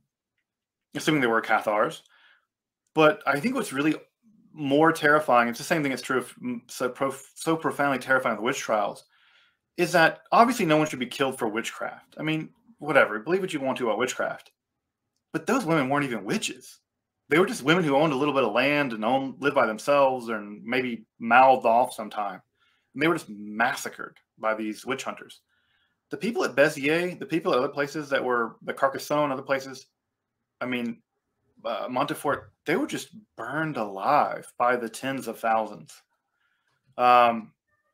[0.93, 2.03] assuming they were Cathars.
[2.93, 3.95] But I think what's really
[4.53, 6.31] more terrifying, it's the same thing that's true of
[6.67, 9.05] so, prof, so profoundly terrifying of the witch trials,
[9.75, 12.13] is that obviously no one should be killed for witchcraft.
[12.19, 14.51] I mean, whatever, believe what you want to about witchcraft.
[15.33, 16.77] But those women weren't even witches.
[17.29, 19.65] They were just women who owned a little bit of land and owned, lived by
[19.65, 22.39] themselves and maybe mouthed off sometime.
[22.93, 25.41] And they were just massacred by these witch hunters.
[26.15, 29.87] The people at Béziers, the people at other places that were the Carcassonne, other places,
[30.61, 31.01] I mean,
[31.65, 35.91] uh, Montefort, they were just burned alive by the tens of thousands.
[36.97, 37.51] Um,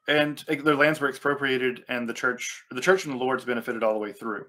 [0.07, 3.93] and their lands were expropriated, and the church, the church and the lords benefited all
[3.93, 4.45] the way through.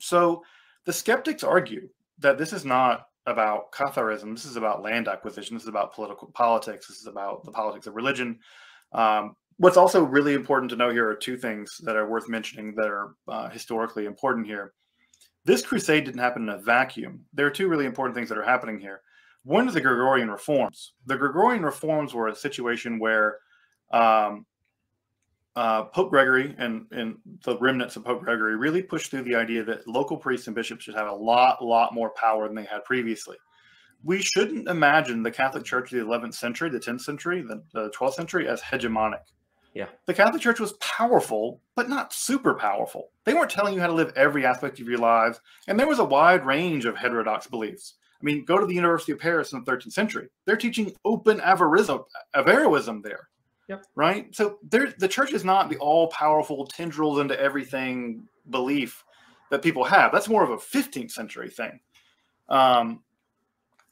[0.00, 0.42] So
[0.84, 4.34] the skeptics argue that this is not about Catharism.
[4.34, 5.54] This is about land acquisition.
[5.54, 6.88] This is about political politics.
[6.88, 8.40] This is about the politics of religion.
[8.90, 12.74] Um, what's also really important to know here are two things that are worth mentioning
[12.76, 14.72] that are uh, historically important here.
[15.44, 17.24] This crusade didn't happen in a vacuum.
[17.34, 19.02] There are two really important things that are happening here.
[19.44, 20.94] One is the Gregorian reforms.
[21.06, 23.38] The Gregorian reforms were a situation where
[23.92, 24.46] um,
[25.54, 29.62] uh, Pope Gregory and, and the remnants of Pope Gregory really pushed through the idea
[29.64, 32.84] that local priests and bishops should have a lot, lot more power than they had
[32.84, 33.36] previously.
[34.02, 37.90] We shouldn't imagine the Catholic Church of the 11th century, the 10th century, the, the
[37.90, 39.22] 12th century as hegemonic.
[39.74, 39.88] Yeah.
[40.06, 43.10] The Catholic Church was powerful, but not super powerful.
[43.24, 45.98] They weren't telling you how to live every aspect of your lives, and there was
[45.98, 47.94] a wide range of heterodox beliefs.
[48.20, 50.28] I mean, go to the University of Paris in the 13th century.
[50.46, 53.28] They're teaching open Averroism, Averroism there.
[53.68, 53.84] Yep.
[53.94, 54.34] Right.
[54.34, 59.04] So there, the church is not the all powerful tendrils into everything belief
[59.50, 60.12] that people have.
[60.12, 61.80] That's more of a 15th century thing.
[62.48, 63.02] Um,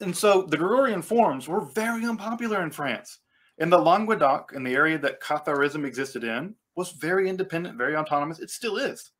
[0.00, 3.18] and so the Gregorian forms were very unpopular in France.
[3.62, 8.40] And the Languedoc, in the area that Catharism existed in, was very independent, very autonomous.
[8.40, 9.12] It still is.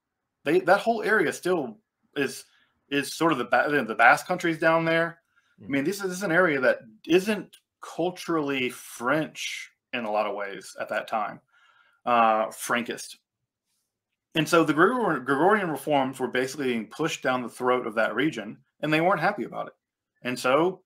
[0.43, 1.79] They that whole area still
[2.17, 2.45] is
[2.91, 5.21] is sort of the the Basque countries down there.
[5.63, 10.27] I mean, this is, this is an area that isn't culturally French in a lot
[10.27, 11.41] of ways at that time,
[12.05, 13.19] uh, Frankist.
[14.35, 18.59] And so the Gregorian, reforms were basically being pushed down the throat of that region,
[18.81, 19.75] and they weren't happy about it.
[20.23, 20.81] And so,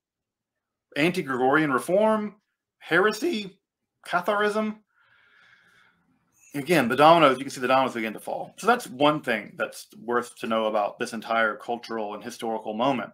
[0.94, 2.34] anti Gregorian reform,
[2.78, 3.58] heresy,
[4.06, 4.78] Catharism,
[6.54, 8.54] again, the dominoes, you can see the dominoes begin to fall.
[8.56, 13.10] So that's one thing that's worth to know about this entire cultural and historical moment.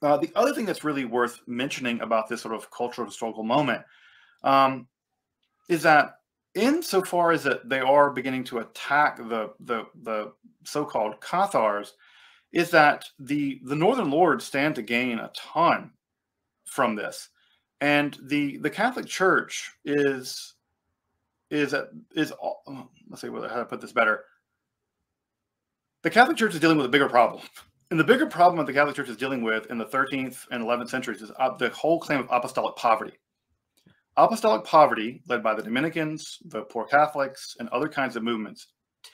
[0.00, 3.82] Uh, the other thing that's really worth mentioning about this sort of cultural historical moment
[4.42, 4.88] um,
[5.68, 6.16] is that
[6.54, 10.32] insofar as that they are beginning to attack the the, the
[10.64, 11.92] so-called Cathars,
[12.52, 15.92] is that the the Northern Lords stand to gain a ton
[16.64, 17.28] from this,
[17.82, 20.54] and the the Catholic Church is
[21.50, 21.74] is
[22.14, 24.24] is oh, let's see how to put this better.
[26.02, 27.42] The Catholic Church is dealing with a bigger problem.
[27.90, 30.64] And the bigger problem that the Catholic Church is dealing with in the 13th and
[30.64, 33.12] 11th centuries is the whole claim of apostolic poverty.
[34.16, 38.68] Apostolic poverty, led by the Dominicans, the poor Catholics, and other kinds of movements,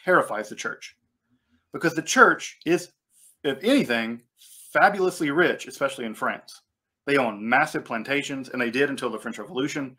[0.04, 0.96] terrifies the church
[1.72, 2.92] because the church is,
[3.42, 4.20] if anything,
[4.72, 6.62] fabulously rich, especially in France.
[7.08, 9.96] They own massive plantations, and they did until the French Revolution.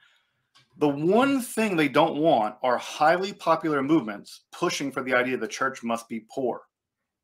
[0.78, 5.48] The one thing they don't want are highly popular movements pushing for the idea the
[5.48, 6.62] church must be poor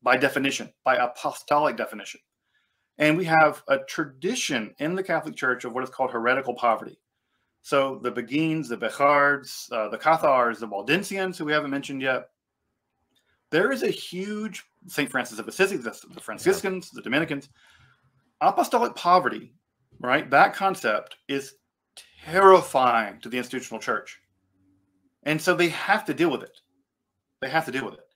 [0.02, 2.20] by definition, by apostolic definition.
[2.98, 6.98] And we have a tradition in the Catholic Church of what is called heretical poverty.
[7.62, 12.30] So the Beguines, the Beghards, uh, the Cathars, the Waldensians, who we haven't mentioned yet,
[13.52, 15.08] there is a huge St.
[15.08, 16.96] Francis of Assisi, the, the Franciscans, yeah.
[16.96, 17.50] the Dominicans,
[18.40, 19.52] apostolic poverty,
[20.00, 20.30] right?
[20.30, 21.54] That concept is
[22.24, 24.20] terrifying to the institutional church.
[25.22, 26.60] And so they have to deal with it.
[27.40, 28.06] They have to deal with it.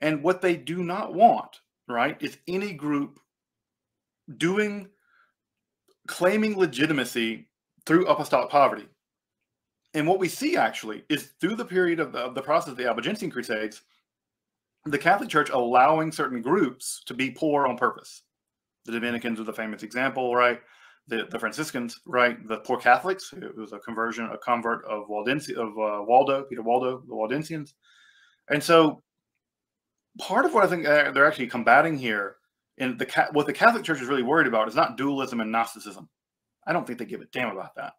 [0.00, 3.18] And what they do not want, right, is any group
[4.36, 4.88] doing,
[6.06, 7.48] claiming legitimacy
[7.86, 8.86] through apostolic poverty.
[9.94, 12.76] And what we see actually is through the period of the, of the process of
[12.76, 13.82] the Albigensian Crusades,
[14.84, 18.22] the Catholic Church allowing certain groups to be poor on purpose.
[18.84, 20.60] The Dominicans are the famous example, right?
[21.08, 22.36] The, the Franciscans, right?
[22.48, 26.62] The poor Catholics, it was a conversion, a convert of Waldensi, of uh, Waldo, Peter
[26.62, 27.74] Waldo, the Waldensians.
[28.50, 29.02] And so
[30.18, 32.36] part of what I think they're actually combating here
[32.78, 36.08] in the what the Catholic Church is really worried about is not dualism and Gnosticism.
[36.66, 37.92] I don't think they give a damn about that.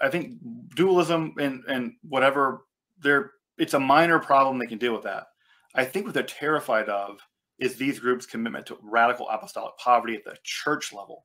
[0.00, 0.38] I think
[0.74, 2.66] dualism and and whatever
[3.00, 5.26] they're it's a minor problem they can deal with that.
[5.74, 7.18] I think what they're terrified of
[7.58, 11.24] is these groups' commitment to radical apostolic poverty at the church level.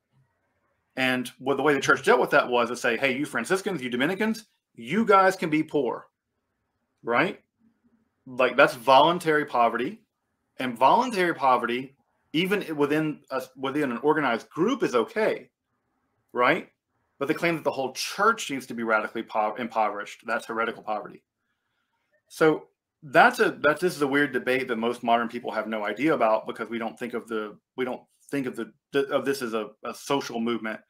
[0.96, 3.82] And what the way the church dealt with that was to say, hey, you Franciscans,
[3.82, 6.06] you Dominicans, you guys can be poor,
[7.02, 7.40] right?
[8.26, 10.02] Like that's voluntary poverty,
[10.58, 11.96] and voluntary poverty,
[12.32, 15.48] even within a, within an organized group, is okay
[16.32, 16.68] right?
[17.18, 20.22] But they claim that the whole church needs to be radically po- impoverished.
[20.26, 21.22] That's heretical poverty.
[22.28, 22.68] So
[23.02, 26.14] that's a that's this is a weird debate that most modern people have no idea
[26.14, 28.02] about because we don't think of the we don't
[28.32, 28.72] think of the
[29.10, 30.80] of this as a, a social movement.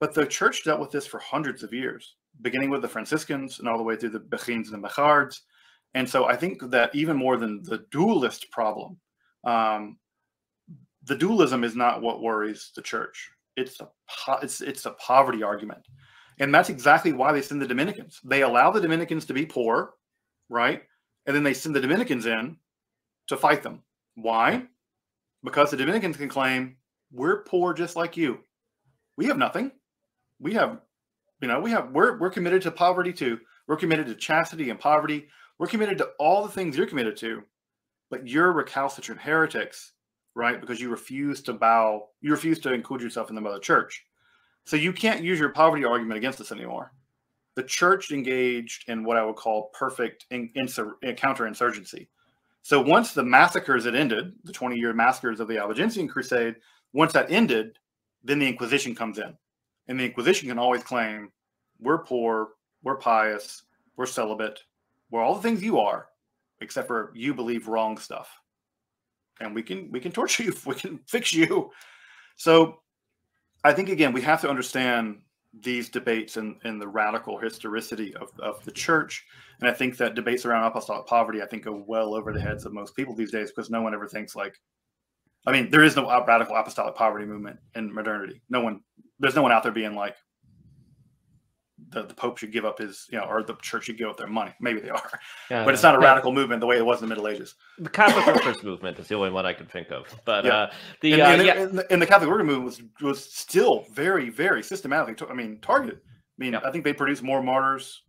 [0.00, 3.68] But the church dealt with this for hundreds of years, beginning with the Franciscans and
[3.68, 5.42] all the way through the Beguines and the Beghards.
[5.94, 8.96] And so I think that even more than the dualist problem,
[9.44, 9.98] um,
[11.04, 13.30] the dualism is not what worries the church.
[13.56, 13.88] It's a
[14.42, 15.86] it's it's a poverty argument,
[16.38, 18.20] and that's exactly why they send the Dominicans.
[18.24, 19.94] They allow the Dominicans to be poor,
[20.48, 20.82] right?
[21.26, 22.56] And then they send the Dominicans in
[23.28, 23.82] to fight them.
[24.14, 24.66] Why?
[25.44, 26.76] Because the Dominicans can claim
[27.12, 28.40] we're poor just like you.
[29.16, 29.70] We have nothing.
[30.40, 30.80] We have,
[31.40, 33.38] you know, we have we're we're committed to poverty too.
[33.68, 35.28] We're committed to chastity and poverty.
[35.58, 37.42] We're committed to all the things you're committed to,
[38.10, 39.92] but you're recalcitrant heretics,
[40.34, 40.60] right?
[40.60, 44.04] Because you refuse to bow, you refuse to include yourself in the mother church.
[44.64, 46.92] So you can't use your poverty argument against us anymore.
[47.54, 52.08] The church engaged in what I would call perfect in, insur- counterinsurgency.
[52.62, 56.56] So once the massacres had ended, the 20 year massacres of the Albigensian Crusade,
[56.92, 57.78] once that ended,
[58.22, 59.34] then the Inquisition comes in.
[59.88, 61.30] And the Inquisition can always claim,
[61.80, 62.50] we're poor,
[62.82, 63.62] we're pious,
[63.96, 64.60] we're celibate,
[65.10, 66.06] we're all the things you are,
[66.60, 68.30] except for you believe wrong stuff.
[69.40, 71.70] And we can we can torture you, we can fix you.
[72.36, 72.80] So
[73.64, 75.20] I think again, we have to understand
[75.60, 79.24] these debates and, and the radical historicity of, of the church.
[79.60, 82.64] And I think that debates around apostolic poverty, I think, go well over the heads
[82.64, 84.58] of most people these days because no one ever thinks like,
[85.46, 88.42] I mean, there is no radical apostolic poverty movement in modernity.
[88.48, 88.80] No one,
[89.18, 90.16] there's no one out there being like,
[91.88, 94.16] the, the Pope should give up his, you know, or the church should give up
[94.16, 94.54] their money.
[94.60, 95.20] Maybe they are,
[95.50, 97.56] yeah, but it's not a radical movement the way it was in the Middle Ages.
[97.78, 100.06] The Catholic Workers movement is the only one I can think of.
[100.24, 100.54] But yeah.
[100.54, 101.60] uh, the and, uh, and, yeah.
[101.60, 105.26] and, the, and the Catholic Worker movement was was still very, very systematically.
[105.28, 105.98] I mean, targeted.
[105.98, 106.60] I mean, yeah.
[106.64, 108.02] I think they produced more martyrs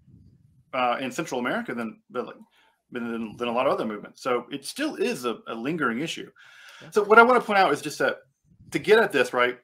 [0.73, 4.21] uh, in Central America than than, than a lot of other movements.
[4.21, 6.29] So it still is a, a lingering issue.
[6.91, 8.17] So what I want to point out is just that
[8.71, 9.57] to get at this right,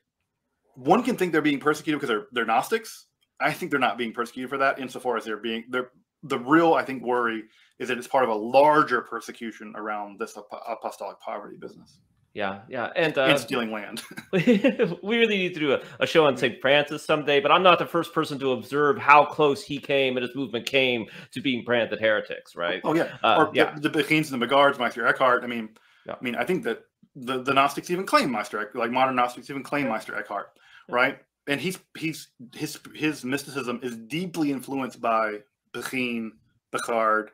[0.76, 3.08] one can think they're being persecuted because they're they're Gnostics
[3.40, 5.92] I think they're not being persecuted for that insofar as they're being they're
[6.24, 7.44] the real I think worry
[7.80, 12.00] is that it's part of a larger persecution around this apostolic poverty business.
[12.34, 14.04] Yeah, yeah, and uh, and stealing land.
[14.32, 16.62] we really need to do a, a show on St.
[16.62, 20.24] Francis someday, but I'm not the first person to observe how close he came and
[20.24, 22.82] his movement came to being branded heretics, right?
[22.84, 23.74] Oh yeah, uh, or yeah.
[23.80, 25.44] the, the and the Beghards, Meister Eckhart.
[25.44, 25.70] I mean,
[26.06, 26.16] yeah.
[26.20, 26.82] I mean, I think that
[27.26, 30.58] the, the Gnostics even claim Meister, like modern Gnostics even claim Meister Eckhart,
[30.88, 31.20] right?
[31.50, 35.40] and he's he's his his mysticism is deeply influenced by
[35.74, 36.32] Beguine,
[36.72, 37.30] Beghard.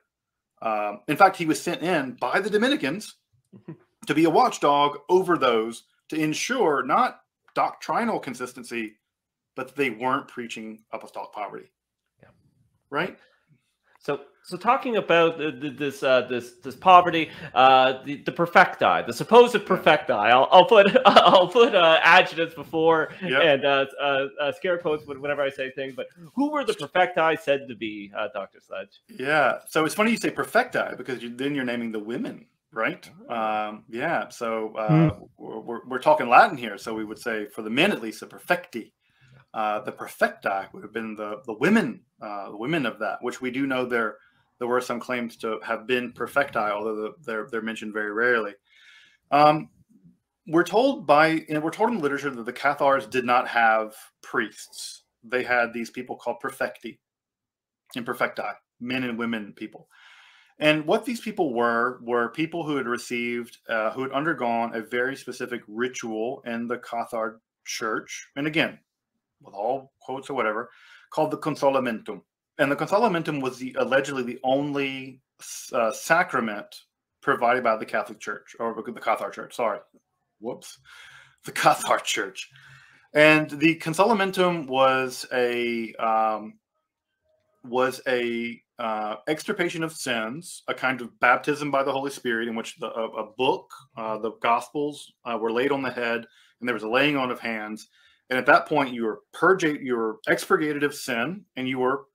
[0.61, 3.15] Um, in fact, he was sent in by the Dominicans
[4.07, 7.21] to be a watchdog over those to ensure not
[7.55, 8.95] doctrinal consistency,
[9.55, 11.69] but they weren't preaching apostolic poverty.
[12.21, 12.29] Yeah.
[12.89, 13.19] Right.
[13.99, 19.55] So so talking about this uh, this this poverty, uh, the the perfecti, the supposed
[19.55, 20.11] perfecti.
[20.11, 23.41] I'll, I'll put I'll put uh, adjectives before yep.
[23.41, 25.95] and uh, uh, uh, scare quotes whenever I say things.
[25.95, 29.01] But who were the perfecti said to be, uh, Doctor Sledge?
[29.09, 33.09] Yeah, so it's funny you say perfecti because you, then you're naming the women, right?
[33.27, 33.35] Oh.
[33.35, 35.23] Um, yeah, so uh, hmm.
[35.37, 38.27] we're, we're talking Latin here, so we would say for the men at least the
[38.27, 38.91] perfecti.
[39.55, 43.41] Uh, the perfecti would have been the the women, uh, the women of that, which
[43.41, 44.17] we do know they're
[44.59, 48.53] there were some claims to have been perfecti, although they're they're mentioned very rarely.
[49.31, 49.69] Um,
[50.47, 53.47] we're told by you know, we're told in the literature that the Cathars did not
[53.47, 56.99] have priests; they had these people called perfecti,
[57.95, 59.89] and perfecti, men and women people.
[60.59, 64.81] And what these people were were people who had received, uh, who had undergone a
[64.81, 68.79] very specific ritual in the Cathar church, and again,
[69.41, 70.69] with all quotes or whatever,
[71.09, 72.21] called the consolamentum
[72.57, 75.21] and the consolamentum was the allegedly the only
[75.73, 76.83] uh, sacrament
[77.21, 79.55] provided by the Catholic Church or the Cathar Church.
[79.55, 79.79] Sorry,
[80.39, 80.79] whoops,
[81.43, 82.49] the Cathar Church.
[83.13, 86.55] And the consolamentum was a um,
[87.63, 92.55] was a uh, extirpation of sins, a kind of baptism by the Holy Spirit, in
[92.55, 96.25] which the, a, a book, uh, the Gospels, uh, were laid on the head,
[96.59, 97.87] and there was a laying on of hands.
[98.29, 102.05] And at that point, you were purged, you were expurgated of sin, and you were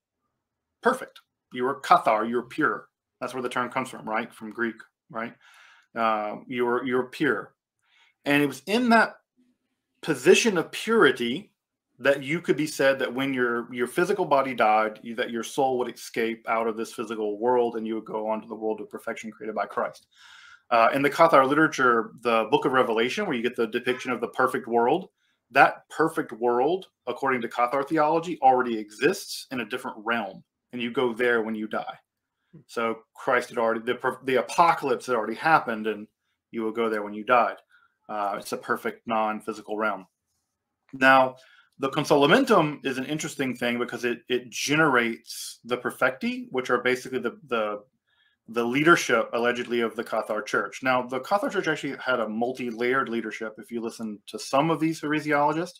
[0.82, 1.20] perfect.
[1.52, 2.88] You were kathar, you were pure.
[3.20, 4.32] That's where the term comes from, right?
[4.32, 4.76] From Greek,
[5.10, 5.34] right?
[5.94, 7.54] Uh, you were you were pure,
[8.24, 9.16] and it was in that
[10.02, 11.50] position of purity
[11.98, 15.42] that you could be said that when your your physical body died, you, that your
[15.42, 18.54] soul would escape out of this physical world and you would go on to the
[18.54, 20.06] world of perfection created by Christ.
[20.70, 24.20] Uh, in the Cathar literature, the Book of Revelation, where you get the depiction of
[24.20, 25.08] the perfect world,
[25.50, 30.90] that perfect world, according to Cathar theology, already exists in a different realm and you
[30.90, 31.98] go there when you die.
[32.66, 36.06] So Christ had already the the apocalypse had already happened, and
[36.50, 37.56] you will go there when you died.
[38.08, 40.06] Uh, it's a perfect non-physical realm.
[40.92, 41.36] Now,
[41.78, 47.20] the consolamentum is an interesting thing because it it generates the perfecti, which are basically
[47.20, 47.82] the the
[48.48, 50.80] the leadership allegedly of the Cathar Church.
[50.82, 53.54] Now, the Cathar Church actually had a multi-layered leadership.
[53.58, 55.78] If you listen to some of these heresiologists,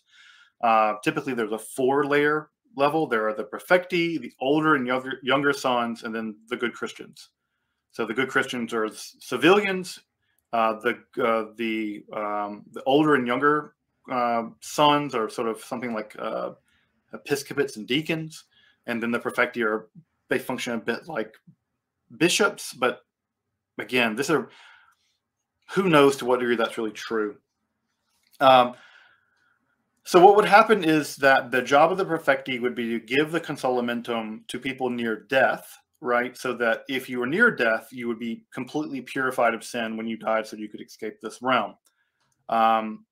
[0.63, 3.07] uh, typically there's a four-layer level.
[3.07, 7.29] There are the perfecti, the older and younger younger sons, and then the good Christians.
[7.91, 9.99] So the good Christians are civilians.
[10.53, 13.75] Uh, the uh, the um, the older and younger
[14.11, 16.51] uh, sons are sort of something like uh,
[17.13, 18.45] episcopates and deacons,
[18.87, 19.89] and then the perfecti are
[20.29, 21.35] they function a bit like
[22.17, 23.01] bishops, but
[23.77, 24.49] again, this are
[25.71, 27.35] who knows to what degree that's really true.
[28.39, 28.73] Um,
[30.03, 33.31] so what would happen is that the job of the perfecti would be to give
[33.31, 36.35] the consolamentum to people near death, right?
[36.35, 40.07] So that if you were near death, you would be completely purified of sin when
[40.07, 41.75] you died, so you could escape this realm.
[42.49, 43.05] Um,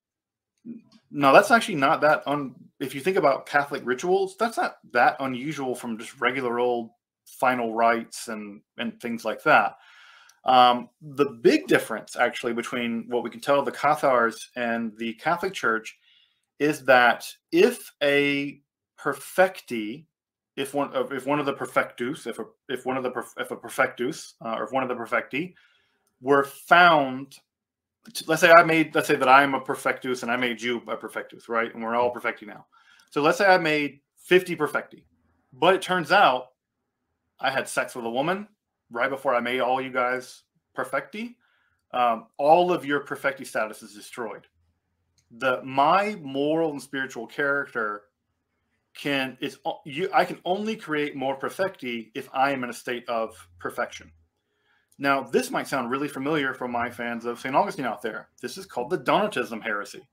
[1.10, 2.54] no, that's actually not that un.
[2.80, 6.90] If you think about Catholic rituals, that's not that unusual from just regular old
[7.24, 9.76] final rites and and things like that.
[10.44, 15.52] Um, the big difference, actually, between what we can tell the Cathars and the Catholic
[15.52, 15.96] Church
[16.60, 18.60] is that if a
[19.00, 20.04] perfecti,
[20.56, 23.50] if one of if one of the perfectus, if a if one of the if
[23.50, 25.54] a perfectus uh, or if one of the perfecti
[26.20, 27.38] were found,
[28.26, 30.82] let's say I made let's say that I am a perfectus and I made you
[30.86, 31.74] a perfectus, right?
[31.74, 32.66] And we're all perfecti now.
[33.10, 35.04] So let's say I made 50 perfecti,
[35.54, 36.48] but it turns out
[37.40, 38.46] I had sex with a woman
[38.92, 40.42] right before I made all you guys
[40.76, 41.36] perfecti.
[41.92, 44.46] Um, all of your perfecti status is destroyed
[45.30, 48.02] the my moral and spiritual character
[48.94, 53.08] can is you I can only create more perfecti if I am in a state
[53.08, 54.10] of perfection.
[54.98, 57.54] Now, this might sound really familiar for my fans of St.
[57.54, 58.28] Augustine out there.
[58.42, 60.06] This is called the Donatism heresy.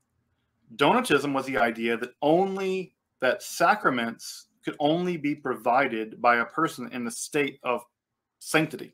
[0.77, 6.89] Donatism was the idea that only that sacraments could only be provided by a person
[6.91, 7.81] in the state of
[8.39, 8.93] sanctity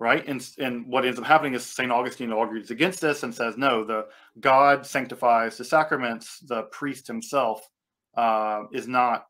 [0.00, 0.26] right?
[0.26, 1.92] And, and what ends up happening is St.
[1.92, 4.06] Augustine argues against this and says, no, the
[4.40, 6.38] God sanctifies the sacraments.
[6.40, 7.68] The priest himself
[8.16, 9.26] uh, is not,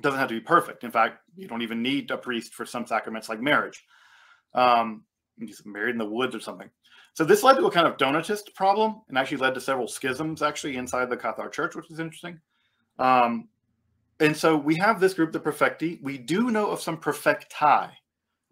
[0.00, 0.84] doesn't have to be perfect.
[0.84, 3.84] In fact, you don't even need a priest for some sacraments like marriage.
[4.54, 5.04] Um,
[5.38, 6.70] he's married in the woods or something.
[7.12, 10.40] So this led to a kind of Donatist problem and actually led to several schisms
[10.40, 12.40] actually inside the Catholic Church, which is interesting.
[12.98, 13.48] Um,
[14.18, 16.02] and so we have this group, the Perfecti.
[16.02, 17.90] We do know of some Perfecti,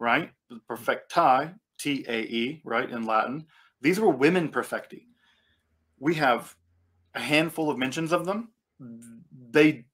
[0.03, 0.31] right?
[0.69, 3.47] Perfecti, T A E, right, in Latin.
[3.81, 5.07] These were women perfecti.
[5.99, 6.55] We have
[7.15, 8.51] a handful of mentions of them.
[9.51, 9.85] They,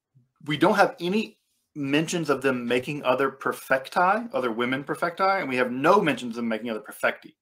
[0.45, 1.37] we don't have any
[1.75, 6.37] mentions of them making other perfecti, other women perfecti, and we have no mentions of
[6.37, 7.35] them making other perfecti.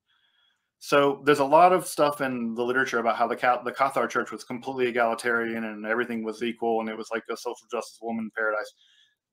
[0.79, 4.31] So there's a lot of stuff in the literature about how the the Cathar Church
[4.31, 8.29] was completely egalitarian and everything was equal and it was like a social justice woman
[8.35, 8.71] paradise.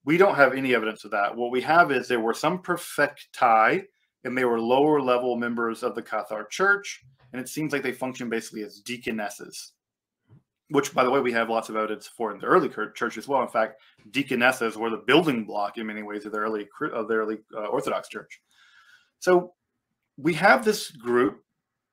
[0.05, 1.35] We don't have any evidence of that.
[1.35, 3.83] What we have is there were some perfecti,
[4.23, 7.03] and they were lower level members of the Cathar Church,
[7.33, 9.73] and it seems like they function basically as deaconesses,
[10.69, 13.27] which, by the way, we have lots of evidence for in the early church as
[13.27, 13.41] well.
[13.41, 13.81] In fact,
[14.11, 17.65] deaconesses were the building block in many ways of the early of the early uh,
[17.65, 18.39] Orthodox Church.
[19.19, 19.53] So
[20.17, 21.41] we have this group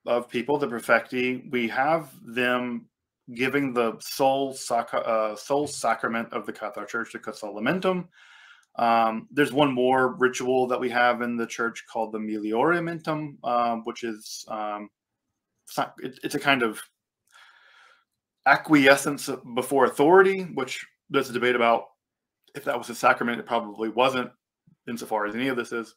[0.06, 1.50] of people, the perfecti.
[1.50, 2.86] We have them
[3.34, 8.06] giving the sole, sac- uh, sole sacrament of the Catholic Church, the consolamentum.
[8.76, 13.82] Um, there's one more ritual that we have in the church called the melioramentum, um,
[13.84, 14.88] which is um,
[15.66, 16.80] it's, not, it, it's a kind of
[18.46, 21.84] acquiescence before authority, which there's a debate about
[22.54, 23.38] if that was a sacrament.
[23.38, 24.30] It probably wasn't,
[24.88, 25.94] insofar as any of this is.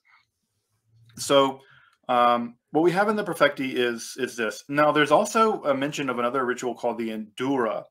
[1.18, 1.60] So
[2.08, 4.64] um, what we have in the Perfecti is is this.
[4.70, 7.84] Now, there's also a mention of another ritual called the Endura.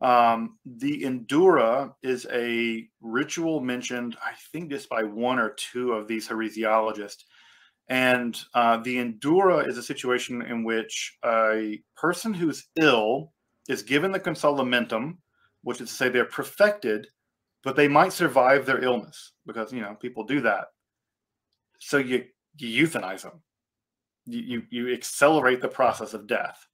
[0.00, 6.06] Um, the Endura is a ritual mentioned, I think, just by one or two of
[6.06, 7.24] these heresiologists.
[7.88, 13.32] And uh, the Endura is a situation in which a person who's ill
[13.68, 15.18] is given the consolamentum,
[15.62, 17.06] which is to say they're perfected,
[17.62, 20.66] but they might survive their illness because you know people do that.
[21.78, 22.24] So you
[22.58, 23.42] you euthanize them.
[24.26, 26.66] You, you, you accelerate the process of death.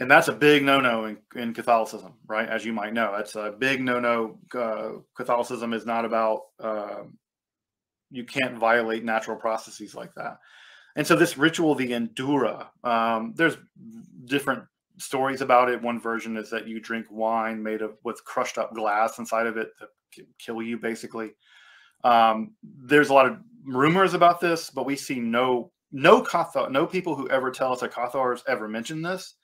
[0.00, 2.48] And that's a big no-no in, in Catholicism, right?
[2.48, 4.38] As you might know, that's a big no-no.
[4.54, 7.02] Uh, Catholicism is not about uh,
[8.10, 10.38] you can't violate natural processes like that.
[10.96, 13.56] And so this ritual, the Endura, um, there's
[14.24, 14.64] different
[14.98, 15.82] stories about it.
[15.82, 19.56] One version is that you drink wine made of with crushed up glass inside of
[19.56, 19.70] it
[20.14, 21.30] to kill you, basically.
[22.04, 26.86] Um, there's a lot of rumors about this, but we see no no Cathar, no
[26.86, 29.34] people who ever tell us that Cathars ever mentioned this.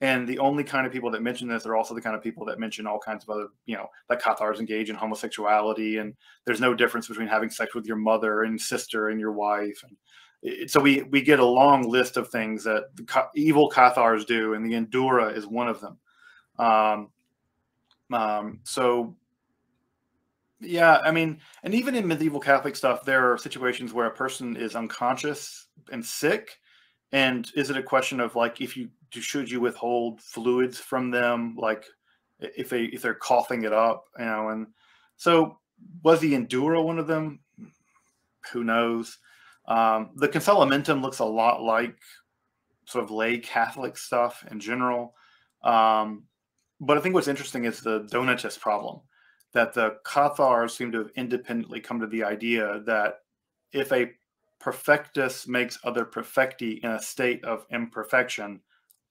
[0.00, 2.44] And the only kind of people that mention this are also the kind of people
[2.46, 6.60] that mention all kinds of other, you know, that Cathars engage in homosexuality, and there's
[6.60, 9.82] no difference between having sex with your mother and sister and your wife.
[9.82, 9.96] And
[10.42, 14.54] it, so we we get a long list of things that the evil Cathars do,
[14.54, 15.98] and the Endura is one of them.
[16.60, 17.10] Um,
[18.12, 19.16] um, so
[20.60, 24.56] yeah, I mean, and even in medieval Catholic stuff, there are situations where a person
[24.56, 26.58] is unconscious and sick,
[27.12, 31.54] and is it a question of like if you should you withhold fluids from them,
[31.56, 31.84] like
[32.40, 34.48] if they if they're coughing it up, you know?
[34.48, 34.66] And
[35.16, 35.58] so
[36.02, 37.40] was the Endura one of them?
[38.52, 39.18] Who knows?
[39.66, 41.98] Um, the Consolamentum looks a lot like
[42.86, 45.14] sort of lay Catholic stuff in general.
[45.62, 46.24] Um,
[46.80, 49.00] but I think what's interesting is the Donatist problem
[49.52, 53.20] that the Cathars seem to have independently come to the idea that
[53.72, 54.12] if a
[54.60, 58.60] perfectus makes other perfecti in a state of imperfection,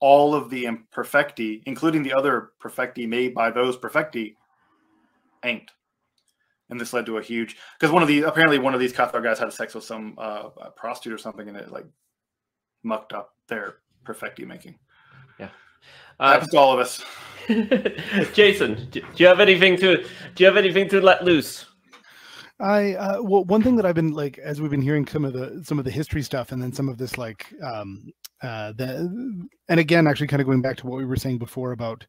[0.00, 4.34] all of the imperfecti, including the other perfecti made by those perfecti,
[5.44, 5.70] ain't.
[6.70, 9.22] And this led to a huge because one of the apparently one of these Cathar
[9.22, 11.86] guys had sex with some uh, prostitute or something, and it like
[12.82, 14.78] mucked up their perfecti making.
[16.20, 17.02] Yeah, uh, happens to all of us.
[18.34, 21.64] Jason, do you have anything to do you have anything to let loose?
[22.60, 25.32] I uh, well, one thing that I've been like as we've been hearing some of
[25.32, 28.12] the some of the history stuff, and then some of this like um
[28.42, 31.72] uh the and again, actually, kind of going back to what we were saying before
[31.72, 32.06] about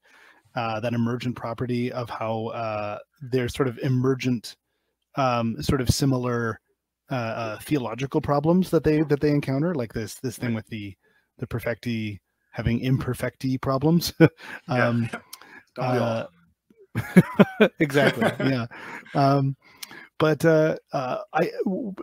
[0.56, 4.56] uh, that emergent property of how uh, there's sort of emergent,
[5.16, 6.60] um, sort of similar
[7.12, 10.96] uh, uh, theological problems that they that they encounter, like this this thing with the
[11.38, 12.18] the perfecti
[12.60, 14.14] having imperfecti problems.
[14.68, 15.10] um,
[15.78, 16.26] uh,
[17.80, 18.30] exactly.
[18.46, 18.66] yeah.
[19.16, 19.56] Um,
[20.18, 21.52] but uh, uh, I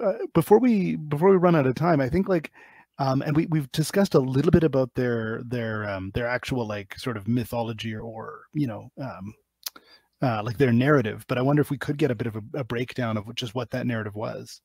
[0.03, 2.51] uh, before we before we run out of time, I think like
[2.99, 6.99] um, and we we've discussed a little bit about their their um, their actual like
[6.99, 9.35] sort of mythology or, or you know um,
[10.23, 11.27] uh, like their narrative.
[11.29, 13.55] But I wonder if we could get a bit of a, a breakdown of just
[13.55, 14.63] what that narrative was.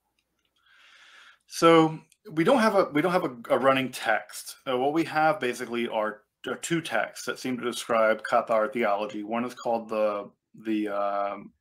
[1.47, 1.99] So
[2.29, 4.57] we don't have a we don't have a, a running text.
[4.69, 9.23] Uh, what we have basically are, are, two texts that seem to describe Cathar theology.
[9.23, 10.29] One is called the
[10.63, 11.51] the um,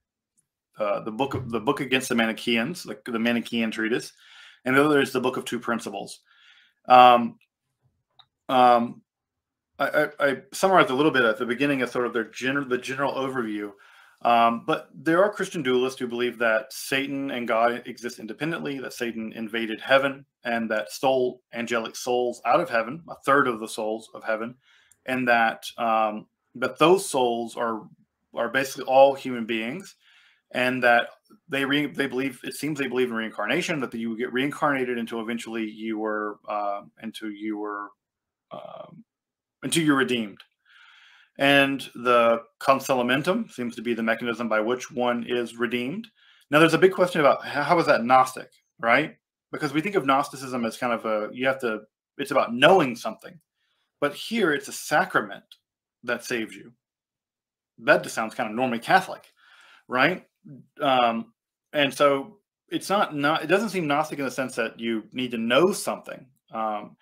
[0.79, 4.13] uh, the book the book against the Manichaeans, the, the Manichaean treatise,
[4.65, 6.21] and the other is the book of two principles.
[6.89, 7.39] Um,
[8.49, 9.03] um,
[9.79, 12.69] I, I, I, summarized a little bit at the beginning of sort of their general
[12.69, 13.73] the general overview.
[14.23, 18.93] Um, but there are Christian dualists who believe that Satan and God exist independently, that
[18.93, 23.69] Satan invaded heaven, and that stole angelic souls out of heaven, a third of the
[23.69, 24.55] souls of heaven,
[25.07, 27.83] and that um, that those souls are
[28.35, 29.97] are basically all human beings,
[30.51, 31.09] and that
[31.49, 35.21] they re, they believe it seems they believe in reincarnation that you get reincarnated until
[35.21, 37.89] eventually you were uh, until you were
[38.53, 39.03] um,
[39.63, 40.43] until you're redeemed
[41.39, 46.07] and the consolamentum seems to be the mechanism by which one is redeemed.
[46.51, 49.17] Now there's a big question about how is that gnostic right?
[49.53, 51.83] Because we think of gnosticism as kind of a you have to
[52.19, 53.39] it's about knowing something.
[54.01, 55.45] But here it's a sacrament
[56.05, 56.73] that saves you.
[57.79, 59.27] That just sounds kind of normally catholic
[59.91, 60.25] right?
[60.81, 61.33] Um,
[61.75, 62.39] and so
[62.71, 65.73] it's not not it doesn't seem gnostic in the sense that you need to know
[65.73, 66.25] something.
[66.55, 66.97] Um,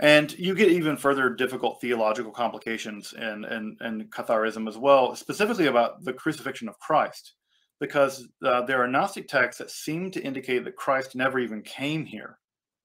[0.00, 3.76] and you get even further difficult theological complications in
[4.10, 7.34] Catharism as well, specifically about the crucifixion of Christ,
[7.80, 12.04] because uh, there are Gnostic texts that seem to indicate that Christ never even came
[12.04, 12.38] here.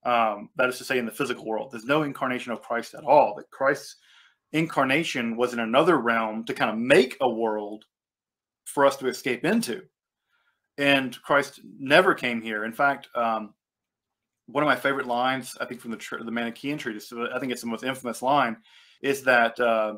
[0.06, 3.04] Um, that is to say, in the physical world, there's no incarnation of Christ at
[3.04, 3.36] all.
[3.38, 3.96] That Christ's
[4.52, 7.86] incarnation was in another realm to kind of make a world
[8.66, 9.82] for us to escape into.
[10.78, 12.66] And Christ never came here.
[12.66, 13.54] In fact, um,
[14.48, 17.62] one of my favorite lines, I think, from the the Manichaean treatise, I think it's
[17.62, 18.58] the most infamous line,
[19.02, 19.96] is that uh,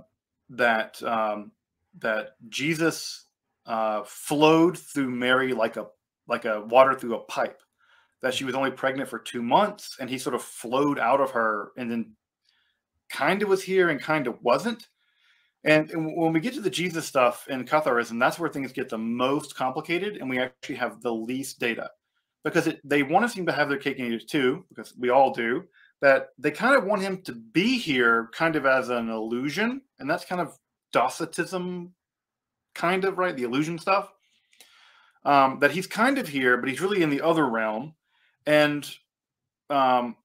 [0.49, 1.51] that um,
[1.99, 3.25] that Jesus
[3.65, 5.87] uh, flowed through Mary like a
[6.27, 7.61] like a water through a pipe.
[8.21, 11.31] That she was only pregnant for two months, and he sort of flowed out of
[11.31, 12.15] her, and then
[13.09, 14.87] kind of was here and kind of wasn't.
[15.63, 18.89] And, and when we get to the Jesus stuff in Catharism, that's where things get
[18.89, 21.89] the most complicated, and we actually have the least data
[22.45, 24.93] because it, they want to seem to have their cake and eat it too, because
[24.97, 25.65] we all do.
[26.01, 30.09] That they kind of want him to be here, kind of as an illusion, and
[30.09, 30.57] that's kind of
[30.93, 31.91] Docetism,
[32.75, 34.13] kind of right, the illusion stuff.
[35.25, 37.95] Um, that he's kind of here, but he's really in the other realm,
[38.45, 38.87] and
[39.71, 40.15] um,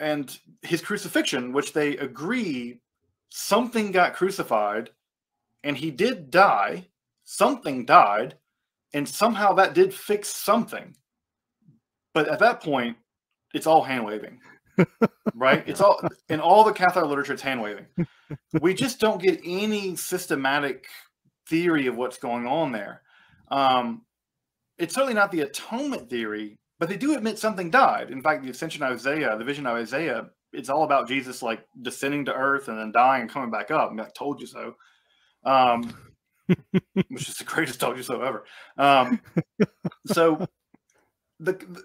[0.00, 2.80] and his crucifixion, which they agree
[3.28, 4.88] something got crucified,
[5.64, 6.86] and he did die.
[7.24, 8.36] Something died,
[8.94, 10.96] and somehow that did fix something.
[12.18, 12.96] But at that point,
[13.54, 14.40] it's all hand waving,
[15.36, 15.62] right?
[15.68, 17.34] It's all in all the Catholic literature.
[17.34, 17.86] It's hand waving.
[18.60, 20.86] We just don't get any systematic
[21.48, 23.02] theory of what's going on there.
[23.52, 24.02] Um,
[24.78, 28.10] it's certainly not the atonement theory, but they do admit something died.
[28.10, 31.64] In fact, the Ascension of Isaiah, the vision of Isaiah, it's all about Jesus like
[31.80, 33.92] descending to earth and then dying and coming back up.
[33.92, 34.74] I, mean, I told you so.
[35.44, 35.94] Um,
[37.10, 38.44] which is the greatest told you so ever.
[38.76, 39.20] Um,
[40.06, 40.48] so
[41.40, 41.82] the, the,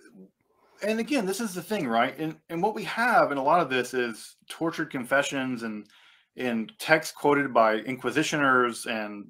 [0.84, 2.18] and again, this is the thing, right?
[2.18, 5.88] And and what we have in a lot of this is tortured confessions and
[6.36, 9.28] and texts quoted by inquisitioners and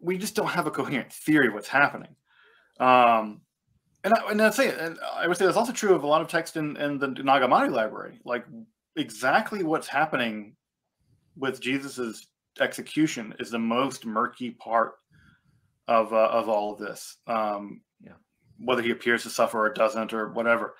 [0.00, 2.14] we just don't have a coherent theory of what's happening.
[2.78, 3.40] Um,
[4.04, 6.22] and I, and I say, and I would say that's also true of a lot
[6.22, 8.20] of text in, in the Nag Hammadi library.
[8.24, 8.44] Like
[8.96, 10.54] exactly what's happening
[11.36, 12.28] with Jesus's
[12.60, 14.92] execution is the most murky part
[15.88, 17.16] of uh, of all of this.
[17.26, 17.80] Um.
[18.62, 20.74] Whether he appears to suffer or doesn't or whatever.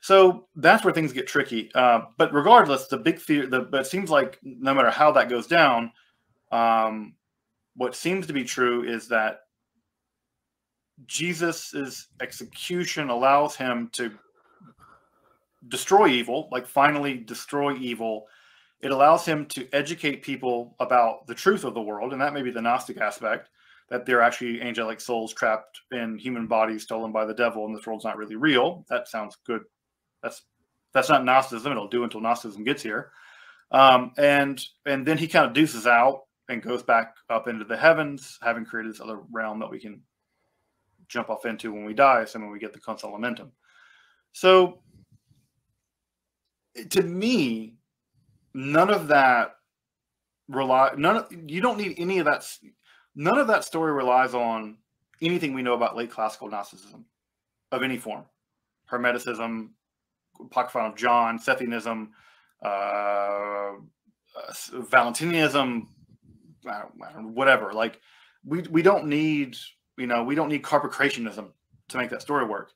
[0.00, 1.70] So that's where things get tricky.
[1.74, 5.28] Uh, but regardless, the big fear, the, but it seems like no matter how that
[5.28, 5.90] goes down,
[6.52, 7.14] um,
[7.74, 9.40] what seems to be true is that
[11.06, 14.12] Jesus's execution allows him to
[15.68, 18.26] destroy evil, like finally destroy evil.
[18.80, 22.42] It allows him to educate people about the truth of the world, and that may
[22.42, 23.48] be the Gnostic aspect
[23.88, 27.86] that they're actually angelic souls trapped in human bodies stolen by the devil, and this
[27.86, 28.84] world's not really real.
[28.88, 29.62] That sounds good.
[30.22, 30.42] That's
[30.92, 31.70] that's not Gnosticism.
[31.70, 33.10] It'll do until Gnosticism gets here.
[33.70, 37.76] Um, and and then he kind of deuces out and goes back up into the
[37.76, 40.00] heavens, having created this other realm that we can
[41.08, 43.50] jump off into when we die, so when we get the consolamentum.
[44.32, 44.80] So
[46.90, 47.76] to me,
[48.54, 49.52] none of that
[50.48, 52.44] rely none of, you don't need any of that
[53.16, 54.76] none of that story relies on
[55.20, 57.04] anything we know about late classical Gnosticism
[57.72, 58.24] of any form.
[58.90, 59.70] Hermeticism,
[60.38, 62.08] Apocryphon of John, Sethianism,
[62.64, 65.88] uh, uh, Valentinianism,
[67.32, 67.72] whatever.
[67.72, 68.00] Like
[68.44, 69.56] we we don't need
[69.96, 71.48] you know we don't need carpocratianism
[71.88, 72.72] to make that story work.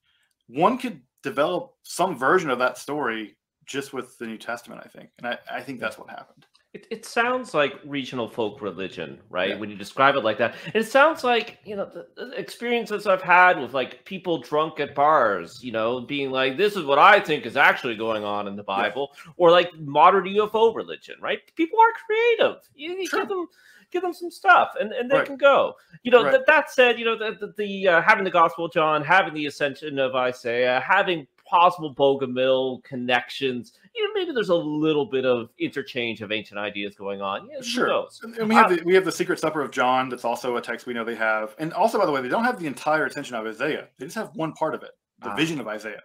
[0.49, 3.37] One could develop some version of that story
[3.67, 6.47] just with the New Testament, I think, and I, I think that's what happened.
[6.73, 9.51] It, it sounds like regional folk religion, right?
[9.51, 9.57] Yeah.
[9.57, 13.61] When you describe it like that, it sounds like you know the, experiences I've had
[13.61, 17.45] with like people drunk at bars, you know, being like, "This is what I think
[17.45, 19.33] is actually going on in the Bible," yeah.
[19.37, 21.41] or like modern UFO religion, right?
[21.57, 22.63] People are creative.
[22.77, 23.21] You, you sure.
[23.21, 23.49] give them
[23.91, 25.27] give them some stuff and, and they right.
[25.27, 25.75] can go.
[26.05, 26.31] You know, right.
[26.33, 29.35] that, that said, you know, the, the, the uh, having the Gospel of John, having
[29.35, 35.27] the ascension of Isaiah, having possible Bogomil connections, you know, maybe there's a little bit
[35.27, 37.49] of interchange of ancient ideas going on.
[37.51, 38.07] Yeah, sure.
[38.39, 40.09] And we have, uh, the, we have the Secret Supper of John.
[40.09, 41.55] That's also a text we know they have.
[41.59, 43.89] And also, by the way, they don't have the entire ascension of Isaiah.
[43.99, 45.37] They just have one part of it, the ah.
[45.37, 46.03] vision of Isaiah.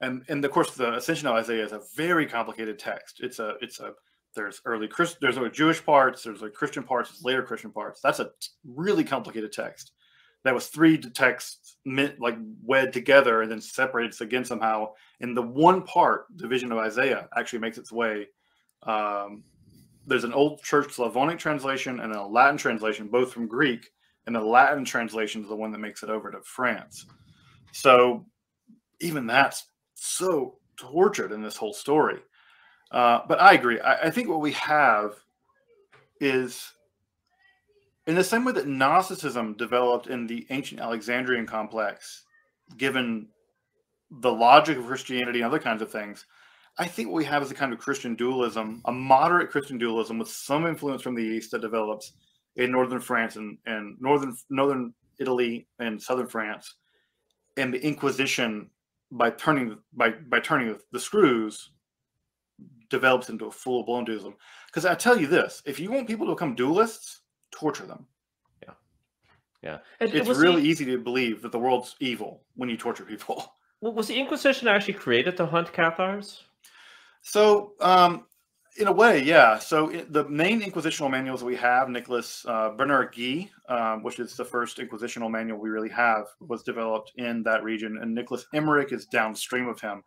[0.00, 3.20] And, and of course, the Ascension of Isaiah is a very complicated text.
[3.20, 3.94] It's a it's a
[4.34, 8.00] there's early Christ, there's Jewish parts, there's like Christian parts, there's later Christian parts.
[8.00, 8.30] That's a
[8.64, 9.92] really complicated text.
[10.44, 14.92] That was three texts like wed together and then separated again somehow.
[15.20, 18.28] And the one part, the vision of Isaiah, actually makes its way.
[18.84, 19.44] Um,
[20.06, 23.90] there's an old church Slavonic translation and a Latin translation, both from Greek.
[24.26, 27.06] And the Latin translation is the one that makes it over to France.
[27.72, 28.26] So
[29.00, 32.20] even that's so tortured in this whole story.
[32.90, 33.80] Uh, but I agree.
[33.80, 35.16] I, I, think what we have
[36.20, 36.72] is
[38.08, 42.24] in the same way that Gnosticism developed in the ancient Alexandrian complex,
[42.78, 43.28] given
[44.10, 46.24] the logic of Christianity and other kinds of things.
[46.78, 50.18] I think what we have is a kind of Christian dualism, a moderate Christian dualism
[50.18, 52.14] with some influence from the East that develops
[52.56, 56.76] in northern France and, and northern northern Italy and southern France,
[57.58, 58.70] and the Inquisition
[59.10, 61.72] by turning by by turning the screws
[62.88, 64.34] develops into a full blown dualism.
[64.66, 67.18] Because I tell you this: if you want people to become dualists,
[67.50, 68.06] torture them.
[68.62, 68.74] Yeah,
[69.62, 69.78] yeah.
[70.00, 73.52] And it's really the, easy to believe that the world's evil when you torture people.
[73.80, 76.42] Well, was the Inquisition actually created to hunt Cathars?
[77.22, 78.26] So, um,
[78.76, 79.56] in a way, yeah.
[79.60, 84.34] So it, the main inquisitional manuals we have, Nicholas uh, Bernard Gui, um, which is
[84.34, 88.92] the first inquisitional manual we really have, was developed in that region, and Nicholas Eymerich
[88.92, 90.02] is downstream of him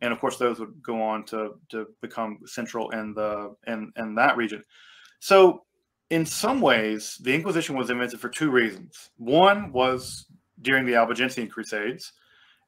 [0.00, 4.14] and of course those would go on to to become central in the in in
[4.14, 4.62] that region.
[5.20, 5.64] So
[6.10, 9.10] in some ways, the Inquisition was invented for two reasons.
[9.16, 10.26] One was
[10.62, 12.12] during the Albigensian Crusades,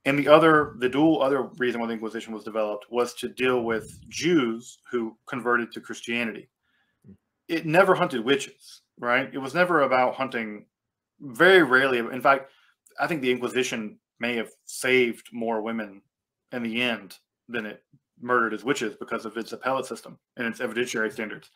[0.05, 3.63] and the other, the dual other reason why the Inquisition was developed was to deal
[3.63, 6.49] with Jews who converted to Christianity.
[7.49, 9.29] It never hunted witches, right?
[9.33, 10.67] It was never about hunting
[11.21, 11.99] very rarely.
[11.99, 12.51] In fact,
[13.01, 16.03] I think the Inquisition may have saved more women
[16.53, 17.19] in the end
[17.49, 17.83] than it
[18.21, 21.51] murdered as witches because of its appellate system and its evidentiary standards.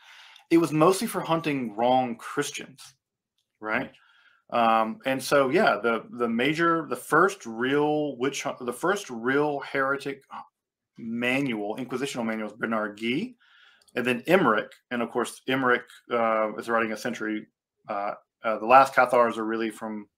[0.51, 2.95] It was mostly for hunting wrong Christians,
[3.61, 3.93] right?
[4.51, 10.25] Um, and so, yeah, the the major, the first real witch, the first real heretic
[10.99, 13.37] manual, inquisitional manual, is Bernard Gui,
[13.95, 17.47] and then Eymerich, and of course, Eymerich uh, is writing a century.
[17.89, 20.09] Uh, uh, the last Cathars are really from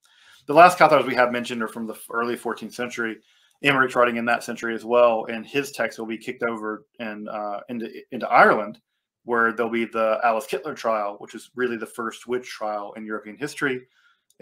[0.46, 3.16] the last Cathars we have mentioned are from the early 14th century.
[3.64, 7.28] Eymerich's writing in that century as well, and his text will be kicked over and
[7.28, 8.80] uh, into into Ireland,
[9.24, 13.04] where there'll be the Alice Kyteler trial, which is really the first witch trial in
[13.04, 13.82] European history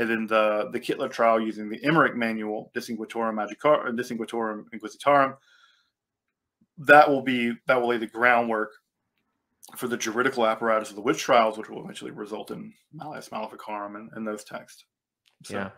[0.00, 5.36] and then the the Kyteler trial using the Eymerich manual, Distinguitorum Magicarum, Distinguitorum Inquisitorum.
[6.78, 8.72] That will be that will lay the groundwork
[9.76, 13.96] for the juridical apparatus of the witch trials, which will eventually result in Malleus Maleficarum
[13.96, 14.84] and, and those texts.
[15.44, 15.54] So.
[15.54, 15.70] Yeah.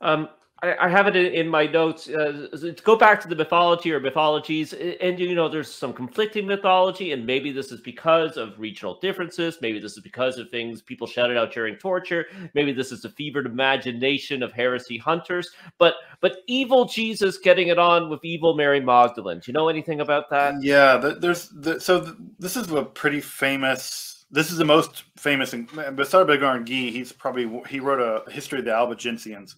[0.00, 0.28] Um,
[0.72, 2.08] I, have it in, my notes.
[2.08, 2.48] Uh,
[2.82, 7.26] go back to the mythology or mythologies, and you know, there's some conflicting mythology, and
[7.26, 9.58] maybe this is because of regional differences.
[9.60, 12.26] Maybe this is because of things people shouted out during torture.
[12.54, 15.50] Maybe this is the fevered imagination of heresy hunters.
[15.78, 19.38] But but evil Jesus getting it on with evil Mary Magdalene.
[19.38, 20.54] Do you know anything about that?
[20.62, 25.54] Yeah, there's the, so this is a pretty famous this is the most famous.
[25.54, 29.54] Besides Bernard Gui, he's probably he wrote a history of the Albigensians,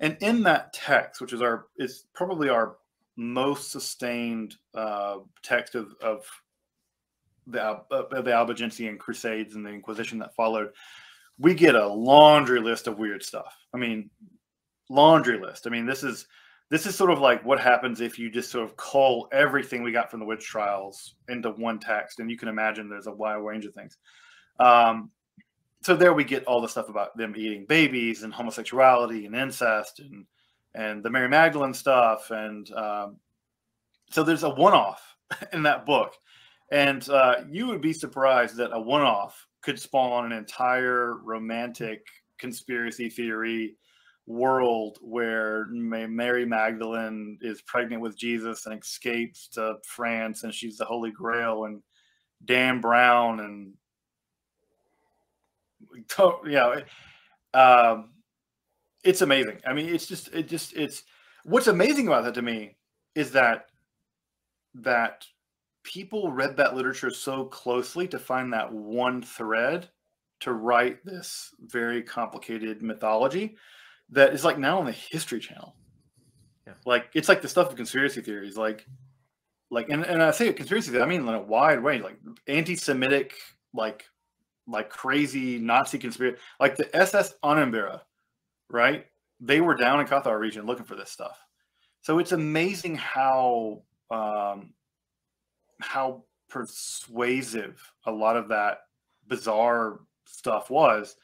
[0.00, 2.76] and in that text, which is our is probably our
[3.16, 6.24] most sustained uh, text of, of
[7.46, 10.70] the of the Albigensian Crusades and the Inquisition that followed,
[11.38, 13.56] we get a laundry list of weird stuff.
[13.74, 14.10] I mean,
[14.90, 15.66] laundry list.
[15.66, 16.26] I mean, this is
[16.70, 19.92] this is sort of like what happens if you just sort of call everything we
[19.92, 23.36] got from the witch trials into one text, and you can imagine there's a wide
[23.36, 23.96] range of things.
[24.58, 25.10] Um,
[25.82, 30.00] so there we get all the stuff about them eating babies and homosexuality and incest
[30.00, 30.26] and
[30.74, 33.16] and the Mary Magdalene stuff and um,
[34.10, 35.16] so there's a one-off
[35.52, 36.14] in that book.
[36.72, 42.06] And uh, you would be surprised that a one-off could spawn an entire romantic
[42.38, 43.76] conspiracy theory
[44.26, 50.84] world where Mary Magdalene is pregnant with Jesus and escapes to France and she's the
[50.84, 51.80] Holy Grail and
[52.44, 53.72] Dan Brown and
[56.46, 56.80] yeah,
[57.54, 58.10] um,
[59.04, 59.60] it's amazing.
[59.66, 61.04] I mean, it's just, it just, it's
[61.44, 62.76] what's amazing about that to me
[63.14, 63.66] is that
[64.74, 65.24] that
[65.82, 69.88] people read that literature so closely to find that one thread
[70.40, 73.56] to write this very complicated mythology
[74.10, 75.74] that is like now on the History Channel.
[76.66, 76.74] Yeah.
[76.84, 78.86] Like it's like the stuff of conspiracy theories, like,
[79.70, 83.34] like, and, and I say conspiracy theory, I mean in a wide range, like anti-Semitic,
[83.72, 84.04] like
[84.66, 88.00] like crazy Nazi conspiracy, like the SS Ahnenerbe,
[88.68, 89.06] right?
[89.40, 91.38] They were down in Cathar region looking for this stuff.
[92.02, 94.72] So it's amazing how um,
[95.80, 98.82] how persuasive a lot of that
[99.26, 101.16] bizarre stuff was,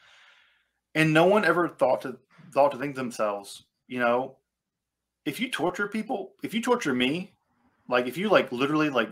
[0.94, 2.18] and no one ever thought to
[2.52, 4.36] thought to think themselves, you know,
[5.24, 7.32] if you torture people, if you torture me,
[7.88, 9.08] like if you like literally like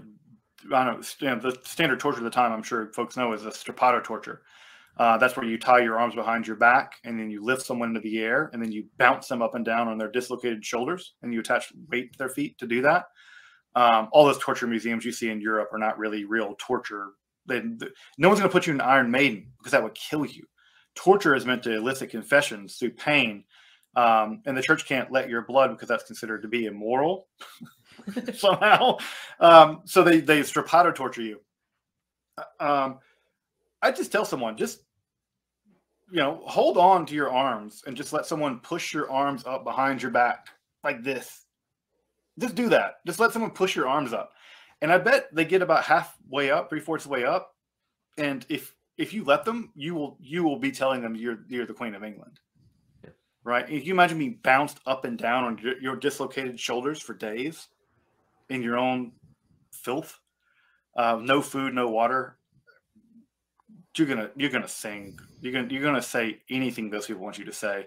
[0.72, 3.50] I don't know, the standard torture of the time, I'm sure folks know, is a
[3.50, 4.42] strappado torture.
[4.96, 7.88] Uh, that's where you tie your arms behind your back and then you lift someone
[7.88, 11.14] into the air and then you bounce them up and down on their dislocated shoulders
[11.22, 13.06] and you attach weight to their feet to do that.
[13.74, 17.10] Um, all those torture museums you see in Europe are not really real torture.
[17.46, 17.86] They, they,
[18.18, 20.44] no one's going to put you in Iron Maiden because that would kill you.
[20.94, 23.44] Torture is meant to elicit confessions through pain.
[23.96, 27.28] Um, and the church can't let your blood because that's considered to be immoral.
[28.34, 28.98] somehow.
[29.38, 31.40] Um, so they they strappado torture you.
[32.38, 32.98] Uh, um,
[33.82, 34.82] I just tell someone just
[36.10, 39.64] you know hold on to your arms and just let someone push your arms up
[39.64, 40.48] behind your back
[40.84, 41.46] like this.
[42.38, 42.96] Just do that.
[43.06, 44.32] Just let someone push your arms up,
[44.82, 47.54] and I bet they get about halfway up, three fourths way up.
[48.18, 51.66] And if if you let them, you will you will be telling them you're you're
[51.66, 52.40] the Queen of England
[53.44, 53.68] right?
[53.68, 57.68] If you imagine being bounced up and down on your, your, dislocated shoulders for days,
[58.50, 59.12] in your own
[59.72, 60.18] filth,
[60.96, 62.36] uh, no food, no water,
[63.96, 65.18] you're gonna you're gonna sing.
[65.40, 67.86] You're gonna you're gonna say anything those people want you to say.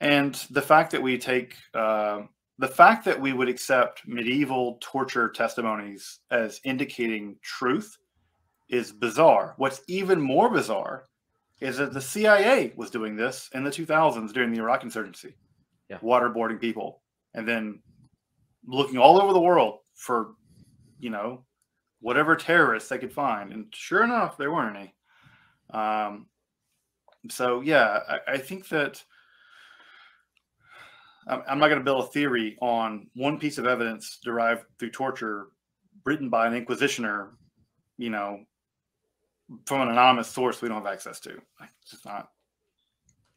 [0.00, 2.22] And the fact that we take uh,
[2.58, 7.96] the fact that we would accept medieval torture testimonies as indicating truth
[8.68, 9.54] is bizarre.
[9.56, 11.04] What's even more bizarre
[11.60, 15.34] is that the CIA was doing this in the 2000s during the Iraq insurgency,
[15.88, 15.98] yeah.
[15.98, 17.02] waterboarding people,
[17.34, 17.80] and then
[18.66, 20.34] looking all over the world for,
[20.98, 21.44] you know,
[22.00, 23.52] whatever terrorists they could find.
[23.52, 24.94] And sure enough, there weren't any.
[25.70, 26.26] Um,
[27.30, 29.02] so yeah, I, I think that
[31.26, 34.90] I'm, I'm not going to build a theory on one piece of evidence derived through
[34.90, 35.48] torture,
[36.04, 37.30] written by an inquisitioner,
[37.96, 38.40] you know,
[39.66, 41.30] from an anonymous source we don't have access to.
[41.62, 42.28] It's just not.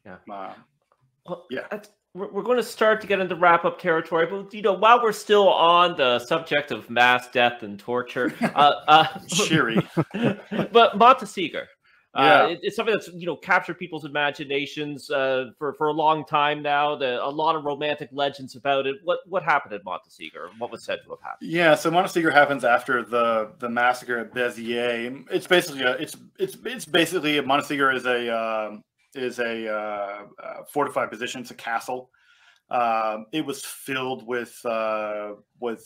[0.04, 0.16] Yeah.
[0.30, 0.54] Uh,
[1.26, 1.66] Well, Yeah.
[1.70, 4.72] that's- We're, we're going to start to get into wrap up territory, but you know,
[4.72, 9.76] while we're still on the subject of mass death and torture, uh, uh, cheery.
[10.12, 11.64] but Montsegur.
[12.14, 12.46] Uh, Yeah.
[12.48, 16.62] it- it's something that's you know captured people's imaginations uh, for for a long time
[16.62, 16.96] now.
[16.96, 18.96] The, a lot of romantic legends about it.
[19.04, 20.48] What what happened at Montsegur?
[20.58, 21.50] What was said to have happened?
[21.50, 25.26] Yeah, so Montsegur happens after the the massacre at Béziers.
[25.30, 28.82] It's basically a it's it's it's basically Montsegur is a um
[29.14, 31.40] is a uh, uh, fortified position.
[31.40, 32.10] It's a castle.
[32.70, 35.84] Um, it was filled with uh, with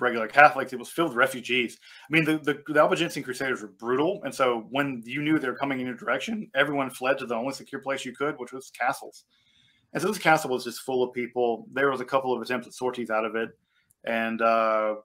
[0.00, 0.72] regular Catholics.
[0.72, 1.78] It was filled with refugees.
[2.02, 5.48] I mean, the, the the Albigensian Crusaders were brutal, and so when you knew they
[5.48, 8.52] were coming in your direction, everyone fled to the only secure place you could, which
[8.52, 9.24] was castles.
[9.92, 11.66] And so this castle was just full of people.
[11.72, 13.50] There was a couple of attempts at sorties out of it,
[14.04, 14.96] and uh,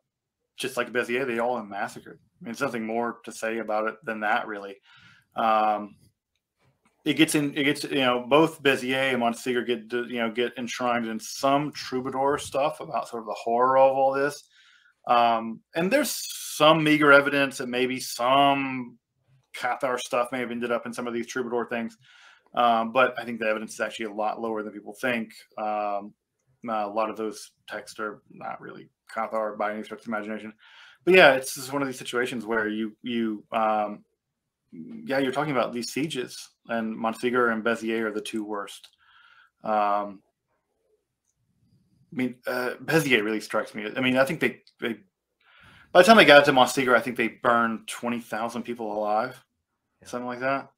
[0.58, 2.20] just like Béziers, they all were massacred.
[2.20, 4.76] I mean, there's nothing more to say about it than that, really.
[5.36, 5.96] Um,
[7.06, 7.56] it gets in.
[7.58, 11.72] It gets you know both Béziers and Montsegur get you know get enshrined in some
[11.72, 14.44] troubadour stuff about sort of the horror of all this.
[15.08, 18.98] Um, and there's some meager evidence that maybe some
[19.56, 21.98] Cathar stuff may have ended up in some of these troubadour things.
[22.54, 25.34] Um, but I think the evidence is actually a lot lower than people think.
[25.58, 26.14] Um,
[26.70, 30.54] a lot of those texts are not really Cathar by any stretch of imagination.
[31.04, 34.04] But yeah, it's just one of these situations where you you um,
[34.72, 38.90] yeah you're talking about these sieges, and Montsegur and Béziers are the two worst.
[39.64, 40.22] Um,
[42.12, 43.88] I mean, uh, Béziers really strikes me.
[43.96, 44.98] I mean, I think they, they
[45.92, 49.44] by the time they got to Montsegur, I think they burned twenty thousand people alive,
[50.02, 50.08] Yeah.
[50.08, 50.72] something like that.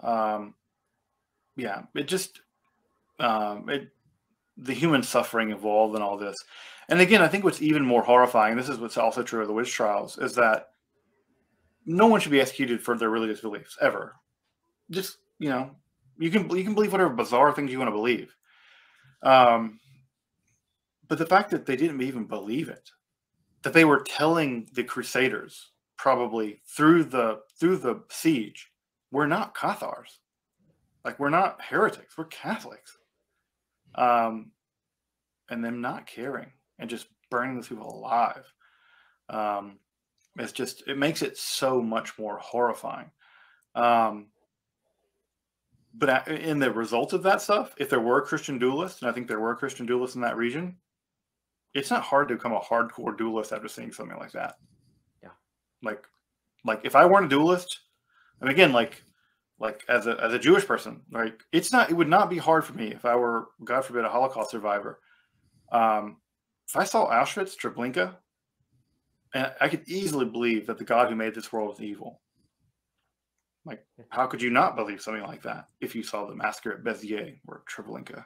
[0.00, 0.54] Um,
[1.56, 2.40] yeah, it just
[3.18, 3.88] um, it
[4.56, 6.36] the human suffering involved in all this.
[6.88, 9.52] And again, I think what's even more horrifying, this is what's also true of the
[9.52, 10.68] witch trials, is that
[11.84, 14.14] no one should be executed for their religious beliefs ever.
[14.90, 15.70] Just you know,
[16.18, 18.34] you can you can believe whatever bizarre things you want to believe.
[19.22, 19.80] Um,
[21.08, 22.90] but the fact that they didn't even believe it,
[23.62, 28.70] that they were telling the Crusaders probably through the through the siege,
[29.10, 30.20] we're not Cathars,
[31.04, 32.96] like we're not heretics, we're Catholics.
[33.94, 34.50] Um,
[35.50, 38.44] and them not caring and just burning those people alive.
[39.28, 39.78] Um,
[40.38, 43.10] it's just it makes it so much more horrifying.
[43.74, 44.26] Um,
[45.98, 49.28] but in the results of that stuff, if there were Christian dualists, and I think
[49.28, 50.76] there were Christian dualists in that region,
[51.74, 54.56] it's not hard to become a hardcore dualist after seeing something like that.
[55.22, 55.30] Yeah.
[55.82, 56.04] Like,
[56.64, 57.80] like if I weren't a dualist,
[58.40, 59.02] and again, like,
[59.58, 62.64] like as a as a Jewish person, like it's not it would not be hard
[62.64, 65.00] for me if I were, God forbid, a Holocaust survivor.
[65.72, 66.18] Um,
[66.68, 68.16] if I saw Auschwitz, Treblinka,
[69.32, 72.20] and I could easily believe that the God who made this world is evil.
[73.66, 76.84] Like, how could you not believe something like that if you saw the massacre at
[76.84, 78.24] Beziers or Treblinka?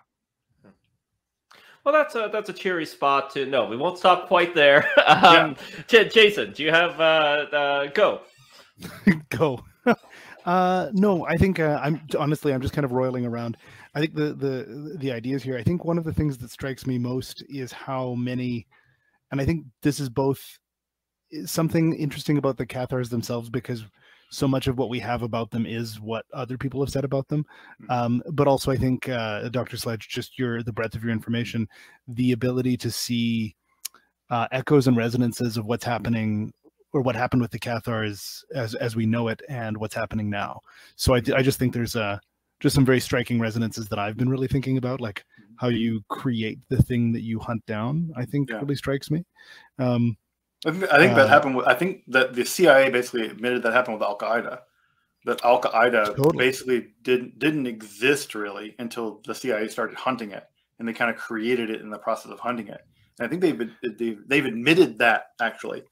[1.82, 3.46] Well, that's a that's a cheery spot to.
[3.46, 4.86] No, we won't stop quite there.
[5.06, 8.20] um, J- Jason, do you have uh, uh go?
[9.30, 9.64] go.
[10.44, 13.56] uh, no, I think uh, I'm honestly I'm just kind of roiling around.
[13.94, 15.56] I think the the the ideas here.
[15.56, 18.66] I think one of the things that strikes me most is how many,
[19.32, 20.42] and I think this is both
[21.46, 23.84] something interesting about the Cathars themselves because
[24.30, 27.26] so much of what we have about them is what other people have said about
[27.28, 27.44] them.
[27.82, 27.90] Mhm.
[27.90, 29.76] Um, but also, I think uh, Dr.
[29.76, 31.68] Sledge, just your the breadth of your information,
[32.08, 33.56] the ability to see
[34.30, 36.52] uh, echoes and resonances of what's happening
[36.92, 40.60] or what happened with the Cathars as as we know it and what's happening now.
[40.96, 42.18] So I, I just think there's uh,
[42.60, 45.24] just some very striking resonances that I've been really thinking about, like
[45.56, 48.12] how you create the thing that you hunt down.
[48.16, 48.60] I think Yeah.
[48.60, 49.24] really strikes me.
[49.78, 50.16] Um,
[50.66, 51.56] I think, I think that Uh, happened.
[51.56, 54.60] With, I think that the CIA basically admitted that happened with Al Qaeda.
[55.24, 56.36] That Al Qaeda Totally.
[56.46, 60.44] basically didn't didn't exist really until the CIA started hunting it,
[60.78, 62.80] and they kind of created it in the process of hunting it.
[63.18, 65.82] And I think they've they've, they've admitted that actually.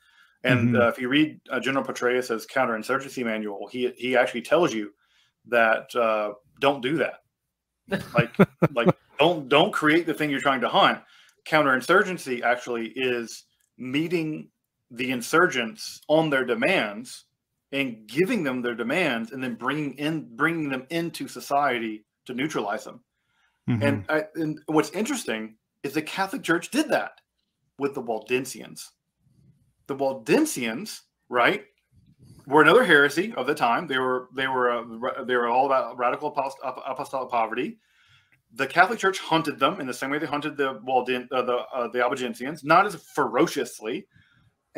[0.44, 0.80] And Mhm.
[0.80, 4.92] uh, if you read uh, General Petraeus's counterinsurgency manual, he he actually tells you
[5.46, 7.22] that uh, don't do that.
[8.14, 8.32] Like
[8.74, 11.00] like don't don't create the thing you're trying to hunt.
[11.46, 13.44] Counterinsurgency actually is
[13.78, 14.48] meeting
[14.90, 17.24] the insurgents on their demands
[17.72, 22.84] and giving them their demands and then bringing in bringing them into society to neutralize
[22.84, 23.00] them.
[23.68, 23.82] mhm.
[23.82, 27.20] And, I, and what's interesting is the Catholic Church did that
[27.78, 28.88] with the Waldensians.
[29.86, 31.64] The Waldensians, right?
[32.48, 33.86] were another heresy of the time.
[33.86, 37.78] They were they were uh, they were all about radical apost- apostolic poverty.
[38.54, 41.58] The Catholic Church hunted them in the same way they hunted the Waldin, uh, the
[41.74, 44.06] uh, the Albigensians, not as ferociously,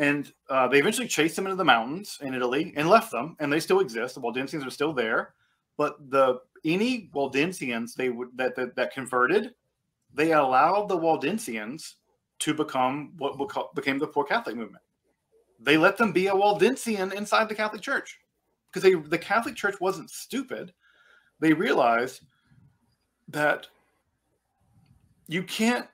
[0.01, 3.53] and uh, they eventually chased them into the mountains in Italy and left them, and
[3.53, 4.15] they still exist.
[4.15, 5.35] The Waldensians are still there,
[5.77, 9.53] but the any Waldensians they would that, that that converted,
[10.11, 11.93] they allowed the Waldensians
[12.39, 13.37] to become what
[13.75, 14.83] became the poor Catholic movement.
[15.59, 18.17] They let them be a Waldensian inside the Catholic Church
[18.71, 20.73] because they the Catholic Church wasn't stupid.
[21.39, 22.21] They realized
[23.27, 23.67] that
[25.27, 25.87] you can't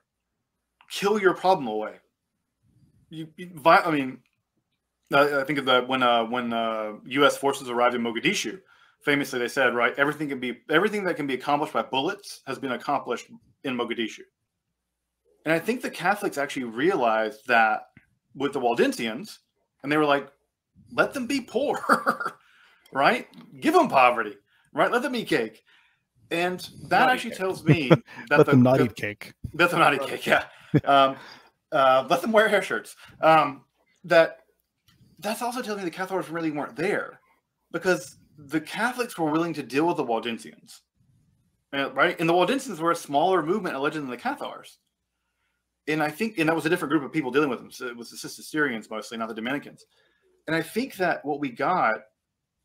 [0.89, 1.95] kill your problem away.
[3.09, 4.19] You, you I mean,
[5.13, 7.37] I think of that when uh, when uh, U.S.
[7.37, 8.59] forces arrived in Mogadishu.
[9.03, 12.59] Famously, they said, "Right, everything can be everything that can be accomplished by bullets has
[12.59, 13.27] been accomplished
[13.63, 14.21] in Mogadishu."
[15.45, 17.83] And I think the Catholics actually realized that
[18.35, 19.37] with the Waldensians,
[19.83, 20.27] and they were like,
[20.91, 22.35] "Let them be poor,
[22.91, 23.27] right?
[23.61, 24.35] Give them poverty,
[24.73, 24.91] right?
[24.91, 25.63] Let them eat cake."
[26.29, 27.87] And that not actually tells me
[28.29, 29.33] that let the, them not the, eat cake.
[29.53, 30.25] Let them not eat cake.
[30.25, 30.43] Yeah.
[30.83, 31.15] Um,
[31.71, 32.95] uh, let them wear hair shirts.
[33.21, 33.63] Um,
[34.03, 34.39] that
[35.19, 37.19] that's also telling me the Cathars really weren't there
[37.71, 40.81] because the Catholics were willing to deal with the Waldensians,
[41.73, 42.19] uh, right?
[42.19, 44.77] And the Waldensians were a smaller movement alleged than the Cathars.
[45.87, 47.71] And I think, and that was a different group of people dealing with them.
[47.71, 49.85] So it was the Cistercians mostly, not the Dominicans.
[50.45, 52.01] And I think that what we got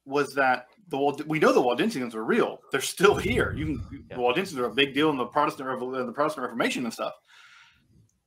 [0.05, 2.59] was that the Wald- we know the Waldensians are real.
[2.72, 3.55] They're still here.
[3.57, 4.16] You can, yeah.
[4.16, 7.12] the Waldensians are a big deal in the Protestant the Protestant Reformation and stuff.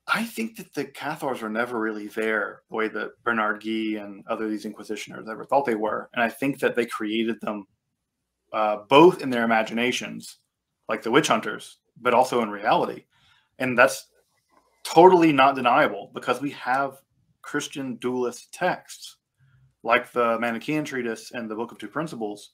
[0.07, 4.23] I think that the Cathars were never really there the way that Bernard Gui and
[4.27, 6.09] other these Inquisitioners ever thought they were.
[6.13, 7.65] And I think that they created them
[8.53, 10.37] uh, both in their imaginations,
[10.87, 13.05] like the witch hunters, but also in reality.
[13.57, 14.07] And that's
[14.83, 17.01] totally not deniable because we have
[17.41, 19.17] Christian dualist texts
[19.83, 22.51] like the Manichaean Treatise and the Book of Two Principles.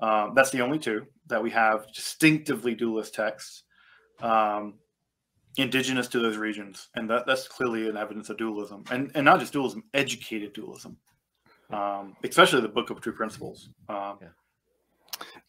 [0.00, 3.64] Um, that's the only two that we have distinctively dualist texts.
[4.20, 4.74] Um,
[5.58, 9.40] indigenous to those regions, and that, that's clearly an evidence of dualism, and and not
[9.40, 10.96] just dualism, educated dualism,
[11.70, 13.68] um, especially the Book of Two Principles.
[13.88, 14.28] Um, yeah.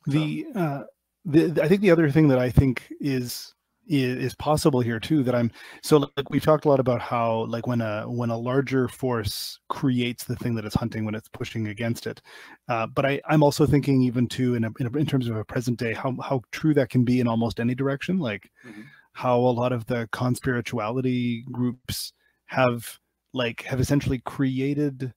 [0.08, 0.84] The, uh,
[1.26, 3.54] the I think the other thing that I think is
[3.92, 5.52] is possible here too that i'm
[5.82, 9.60] so like we've talked a lot about how like when a when a larger force
[9.68, 12.22] creates the thing that it's hunting when it's pushing against it
[12.68, 15.36] uh, but i i'm also thinking even too in, a, in, a, in terms of
[15.36, 18.82] a present day how how true that can be in almost any direction like mm-hmm
[19.20, 22.14] how a lot of the conspirituality groups
[22.46, 22.98] have
[23.34, 25.14] like have essentially created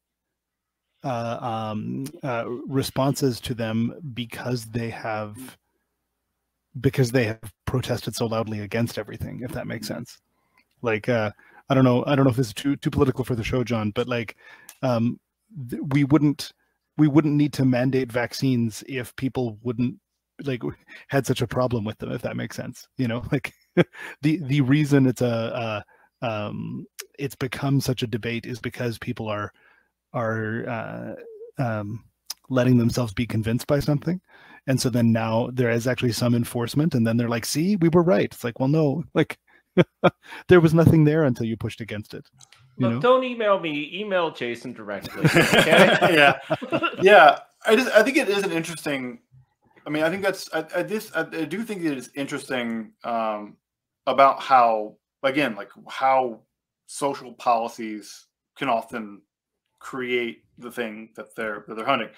[1.04, 5.56] uh, um, uh, responses to them because they have
[6.80, 10.18] because they have protested so loudly against everything if that makes sense.
[10.82, 11.30] Like uh,
[11.70, 13.62] i don't know i don't know if this is too too political for the show
[13.62, 14.36] john but like
[14.82, 15.20] um,
[15.70, 16.50] th- we wouldn't
[16.98, 19.94] we wouldn't need to mandate vaccines if people wouldn't
[20.42, 20.60] like
[21.06, 23.22] had such a problem with them if that makes sense you know?
[23.32, 23.54] Like
[24.22, 25.84] the the reason it's a,
[26.22, 26.86] a um,
[27.18, 29.52] it's become such a debate is because people are
[30.12, 31.14] are uh,
[31.58, 32.04] um,
[32.48, 34.20] letting themselves be convinced by something,
[34.66, 37.88] and so then now there is actually some enforcement, and then they're like, "See, we
[37.88, 39.38] were right." It's like, well, no, like
[40.48, 42.26] there was nothing there until you pushed against it.
[42.78, 43.00] Look, know?
[43.00, 43.90] don't email me.
[43.92, 45.24] Email Jason directly.
[45.24, 46.14] Okay?
[46.14, 46.38] yeah,
[47.02, 47.38] yeah.
[47.66, 49.20] I just I think it is an interesting.
[49.86, 52.92] I mean, I think that's I, I this I, I do think it is interesting
[53.04, 53.56] um,
[54.06, 56.40] about how again like how
[56.86, 58.26] social policies
[58.56, 59.22] can often
[59.78, 62.10] create the thing that they're that they're hunting.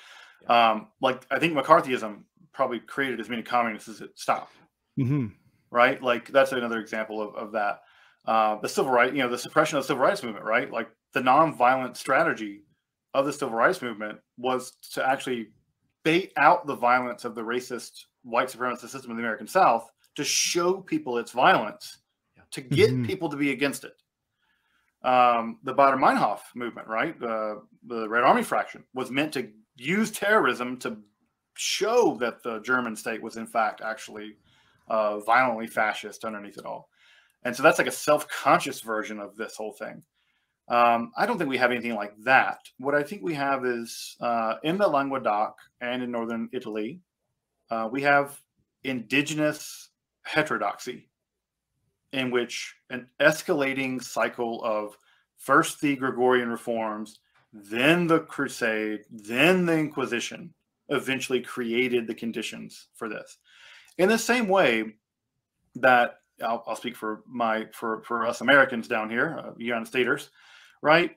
[0.42, 0.70] Yeah.
[0.70, 4.54] Um, like I think McCarthyism probably created as many communists as it stopped.
[4.98, 5.26] Mm-hmm.
[5.70, 7.80] Right, like that's another example of, of that.
[8.26, 10.70] Uh, the civil rights, you know, the suppression of the civil rights movement, right?
[10.70, 12.62] Like the nonviolent strategy
[13.12, 15.48] of the civil rights movement was to actually
[16.04, 20.24] bait out the violence of the racist white supremacist system of the American South to
[20.24, 21.98] show people its violence,
[22.52, 23.04] to get mm-hmm.
[23.04, 23.94] people to be against it.
[25.02, 27.14] Um, the Baader Meinhof movement, right?
[27.22, 30.96] Uh, the Red Army fraction was meant to use terrorism to
[31.56, 34.36] show that the German state was, in fact, actually
[34.88, 36.88] uh, violently fascist underneath it all.
[37.44, 40.02] And so that's like a self conscious version of this whole thing.
[40.68, 42.58] Um, I don't think we have anything like that.
[42.78, 47.00] What I think we have is uh, in the Languedoc and in northern Italy,
[47.70, 48.40] uh, we have
[48.82, 49.90] indigenous
[50.24, 51.08] heterodoxy,
[52.12, 54.96] in which an escalating cycle of
[55.36, 57.20] first the Gregorian reforms,
[57.52, 60.52] then the Crusade, then the Inquisition
[60.88, 63.38] eventually created the conditions for this.
[63.98, 64.94] In the same way
[65.76, 70.30] that I'll, I'll speak for my for for us Americans down here, uh, United Staters,
[70.82, 71.16] right?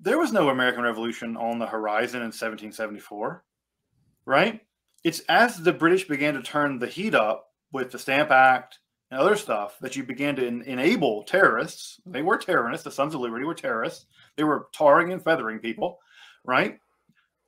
[0.00, 3.44] there was no American Revolution on the horizon in 1774,
[4.26, 4.60] right?
[5.02, 8.78] It's as the British began to turn the heat up with the Stamp Act
[9.10, 12.00] and other stuff that you began to en- enable terrorists.
[12.06, 12.84] They were terrorists.
[12.84, 14.06] The Sons of Liberty were terrorists.
[14.36, 15.98] They were tarring and feathering people,
[16.44, 16.78] right?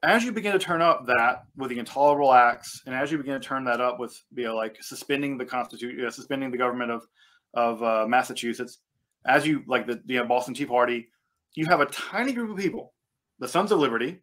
[0.03, 3.40] As you begin to turn up that with the intolerable acts, and as you begin
[3.40, 6.90] to turn that up with, you know, like suspending the constitution, uh, suspending the government
[6.90, 7.07] of
[7.55, 8.78] of uh, Massachusetts,
[9.27, 11.09] as you like the, the Boston Tea Party,
[11.55, 12.93] you have a tiny group of people,
[13.39, 14.20] the Sons of Liberty,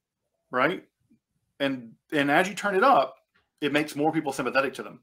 [0.52, 0.84] right?
[1.60, 3.16] And and as you turn it up,
[3.62, 5.00] it makes more people sympathetic to them,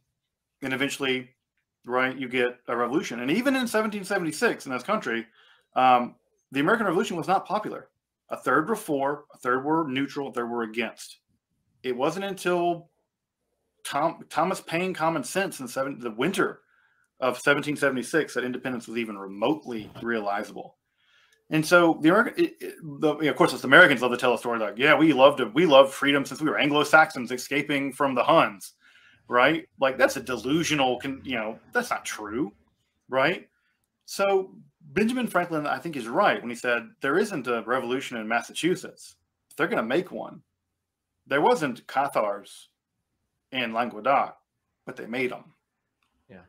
[0.63, 1.31] and eventually,
[1.85, 3.21] right, you get a revolution.
[3.21, 5.27] And even in 1776 in this country,
[5.75, 6.17] um,
[6.53, 7.89] the American Revolution was not popular.
[8.31, 11.19] A third were for, a third were neutral, a third were against.
[11.83, 12.91] It wasn't until
[13.85, 16.61] Tom, Thomas Paine Common Sense in seven, the winter
[17.21, 20.77] of 1776 that independence was even remotely realizable.
[21.51, 22.49] And so the American,
[23.03, 25.53] of course, us Americans love to tell a story like, yeah, we loved it.
[25.53, 28.75] We loved freedom since we were Anglo Saxons escaping from the Huns,
[29.31, 29.69] right?
[29.81, 32.53] Like that's a delusional, you know, that's not true,
[33.09, 33.49] right?
[34.05, 34.51] So
[34.93, 39.15] Benjamin Franklin, I think, is right when he said there isn't a revolution in Massachusetts.
[39.57, 40.43] They're going to make one.
[41.29, 42.71] There wasn't Cathars
[43.53, 44.37] in Languedoc,
[44.85, 45.45] but they made them.
[46.29, 46.43] Yeah.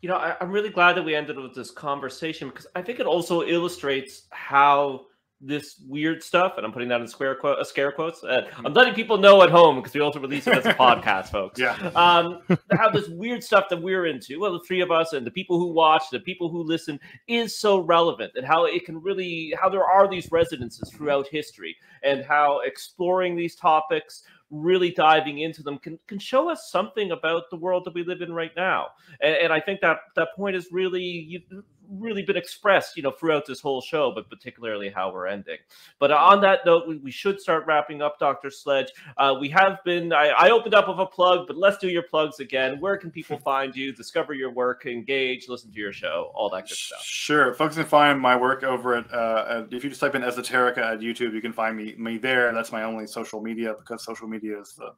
[0.00, 2.98] You know, I, am really glad that we ended with this conversation because I think
[2.98, 5.06] it also illustrates how
[5.40, 8.24] this weird stuff, and I'm putting that in square quote, uh, scare quotes.
[8.24, 11.28] Uh, I'm letting people know at home because we also release it as a podcast,
[11.28, 11.60] folks.
[11.60, 11.74] Yeah.
[11.94, 12.40] Um,
[12.72, 15.58] how this weird stuff that we're into, well, the three of us and the people
[15.58, 16.98] who watch, the people who listen,
[17.28, 21.76] is so relevant, and how it can really, how there are these resonances throughout history,
[22.02, 27.50] and how exploring these topics really diving into them can, can show us something about
[27.50, 28.88] the world that we live in right now.
[29.20, 31.44] And, and I think that that point is really
[31.90, 35.58] really been expressed, you know, throughout this whole show, but particularly how we're ending.
[35.98, 38.50] But on that note, we, we should start wrapping up, Dr.
[38.50, 38.88] Sledge.
[39.16, 42.02] Uh, we have been, I, I, opened up with a plug, but let's do your
[42.02, 42.80] plugs again.
[42.80, 46.68] Where can people find you, discover your work, engage, listen to your show, all that
[46.68, 47.02] good stuff?
[47.02, 47.54] Sure.
[47.54, 51.00] Folks can find my work over at, uh, if you just type in Esoterica at
[51.00, 52.52] YouTube, you can find me, me there.
[52.52, 54.92] That's my only social media because social media is the,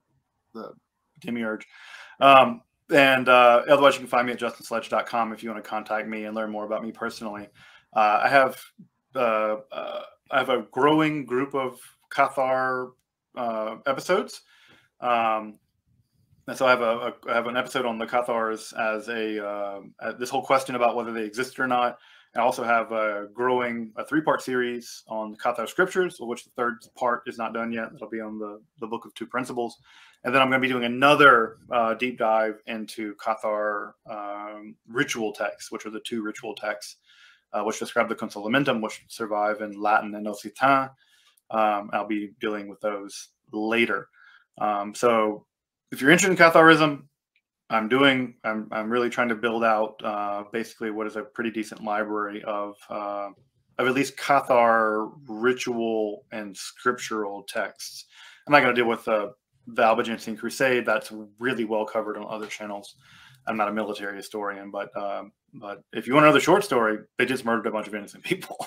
[0.55, 0.73] the
[1.21, 1.67] demiurge.
[2.21, 6.09] Um, and uh, otherwise, you can find me at justinsledge.com if you want to contact
[6.09, 7.49] me and learn more about me personally.
[7.95, 8.61] Uh, I have
[9.15, 12.91] uh, uh I have a growing group of Cathar
[13.35, 14.43] uh, episodes.
[15.01, 15.59] Um,
[16.47, 19.47] and so I have a, a I have an episode on the Cathars as a
[19.47, 19.81] uh,
[20.19, 21.99] this whole question about whether they exist or not.
[22.37, 26.45] I also have a growing a three part series on the Cathar scriptures, of which
[26.45, 27.93] the third part is not done yet.
[27.93, 29.79] That'll be on the the Book of Two Principles.
[30.25, 35.33] And then I'm going to be doing another uh, deep dive into Cathar um, ritual
[35.33, 36.97] texts, which are the two ritual texts
[37.53, 40.91] uh, which describe the consolamentum, which survive in Latin and Occitan.
[41.51, 44.09] Um, I'll be dealing with those later.
[44.61, 45.47] Um, so
[45.91, 47.05] if you're interested in Catharism,
[47.71, 51.51] I'm doing, I'm, I'm really trying to build out uh, basically what is a pretty
[51.51, 53.31] decent library of, uh,
[53.79, 58.07] of at least Cathar ritual and scriptural texts.
[58.47, 59.35] I'm not going to deal with the
[59.69, 60.87] the Albigensian Crusade.
[60.87, 62.97] That's really well covered on other channels.
[63.47, 67.25] I'm not a military historian, but um, but if you want another short story, they
[67.25, 68.67] just murdered a bunch of innocent people.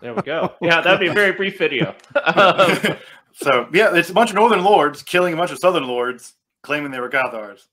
[0.00, 0.54] There we go.
[0.62, 1.94] Yeah, that'd be a very brief video.
[3.32, 6.90] so yeah, it's a bunch of northern lords killing a bunch of southern lords, claiming
[6.90, 7.66] they were Cathars.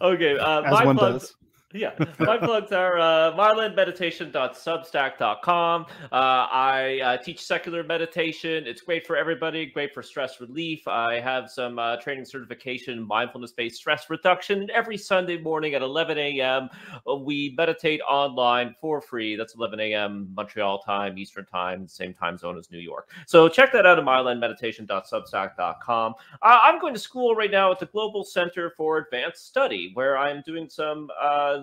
[0.00, 1.34] Okay, uh, as one does.
[1.72, 5.86] Yeah, my plugs are uh, marlandmeditation.substack.com.
[6.02, 8.66] Uh, I uh, teach secular meditation.
[8.66, 10.88] It's great for everybody, great for stress relief.
[10.88, 14.68] I have some uh, training certification, mindfulness based stress reduction.
[14.74, 16.70] Every Sunday morning at 11 a.m.,
[17.08, 19.36] uh, we meditate online for free.
[19.36, 20.28] That's 11 a.m.
[20.34, 23.10] Montreal time, Eastern time, same time zone as New York.
[23.26, 26.14] So check that out at marlandmeditation.substack.com.
[26.42, 30.18] Uh, I'm going to school right now at the Global Center for Advanced Study, where
[30.18, 31.08] I'm doing some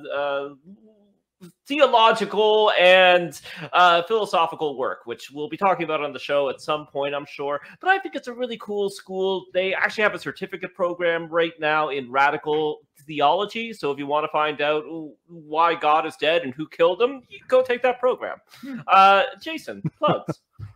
[0.06, 0.50] uh,
[1.68, 3.40] theological and
[3.74, 7.26] uh, philosophical work, which we'll be talking about on the show at some point, I'm
[7.26, 7.62] sure.
[7.80, 9.46] But I think it's a really cool school.
[9.54, 13.74] They actually have a certificate program right now in radical theology.
[13.74, 14.84] So if you want to find out
[15.28, 18.38] why God is dead and who killed him, you go take that program.
[18.62, 18.80] Hmm.
[18.88, 20.40] Uh, Jason, plugs.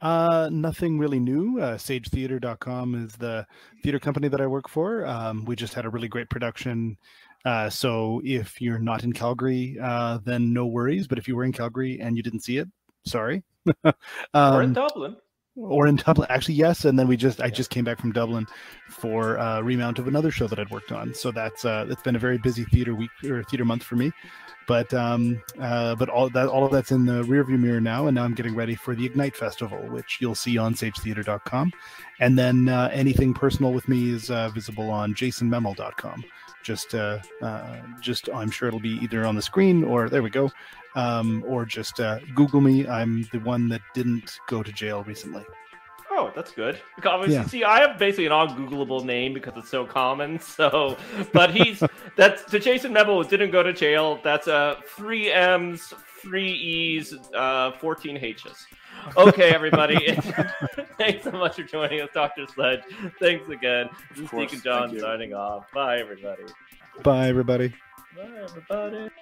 [0.00, 1.58] Uh, nothing really new.
[1.58, 3.44] Uh, SageTheater.com is the
[3.82, 5.04] theater company that I work for.
[5.04, 6.96] Um, we just had a really great production
[7.44, 11.06] uh, so if you're not in Calgary, uh, then no worries.
[11.06, 12.68] But if you were in Calgary and you didn't see it,
[13.04, 13.42] sorry.
[13.84, 13.94] um,
[14.34, 15.16] or in Dublin.
[15.56, 16.84] Or in Dublin, actually, yes.
[16.84, 18.46] And then we just, I just came back from Dublin
[18.88, 21.12] for uh, remount of another show that I'd worked on.
[21.14, 24.12] So that's uh, it's been a very busy theater week or theater month for me.
[24.68, 28.14] but um, uh, but all that all of that's in the rearview mirror now, and
[28.14, 31.72] now I'm getting ready for the Ignite Festival, which you'll see on SageTheater.com,
[32.20, 36.22] and then uh, anything personal with me is uh, visible on JasonMemel.com.
[36.68, 40.28] Just uh, uh, just I'm sure it'll be either on the screen or there we
[40.28, 40.50] go,
[40.96, 42.86] um, or just uh, Google me.
[42.86, 45.46] I'm the one that didn't go to jail recently.
[46.10, 46.78] Oh, that's good.
[47.06, 47.46] Obviously, yeah.
[47.46, 50.38] see, I have basically an ungoogleable name because it's so common.
[50.58, 50.98] So,
[51.32, 51.82] but he's
[52.16, 54.20] that's to Jason Memel didn't go to jail.
[54.22, 58.66] That's uh three M's, three E's, uh, fourteen H's.
[59.16, 60.14] Okay, everybody.
[60.98, 62.80] Thanks so much for joining us, Doctor Sledge.
[63.18, 63.88] Thanks again.
[64.14, 65.70] This is Deacon John signing off.
[65.72, 66.44] Bye, everybody.
[67.02, 67.68] Bye, everybody.
[68.16, 69.10] Bye, everybody.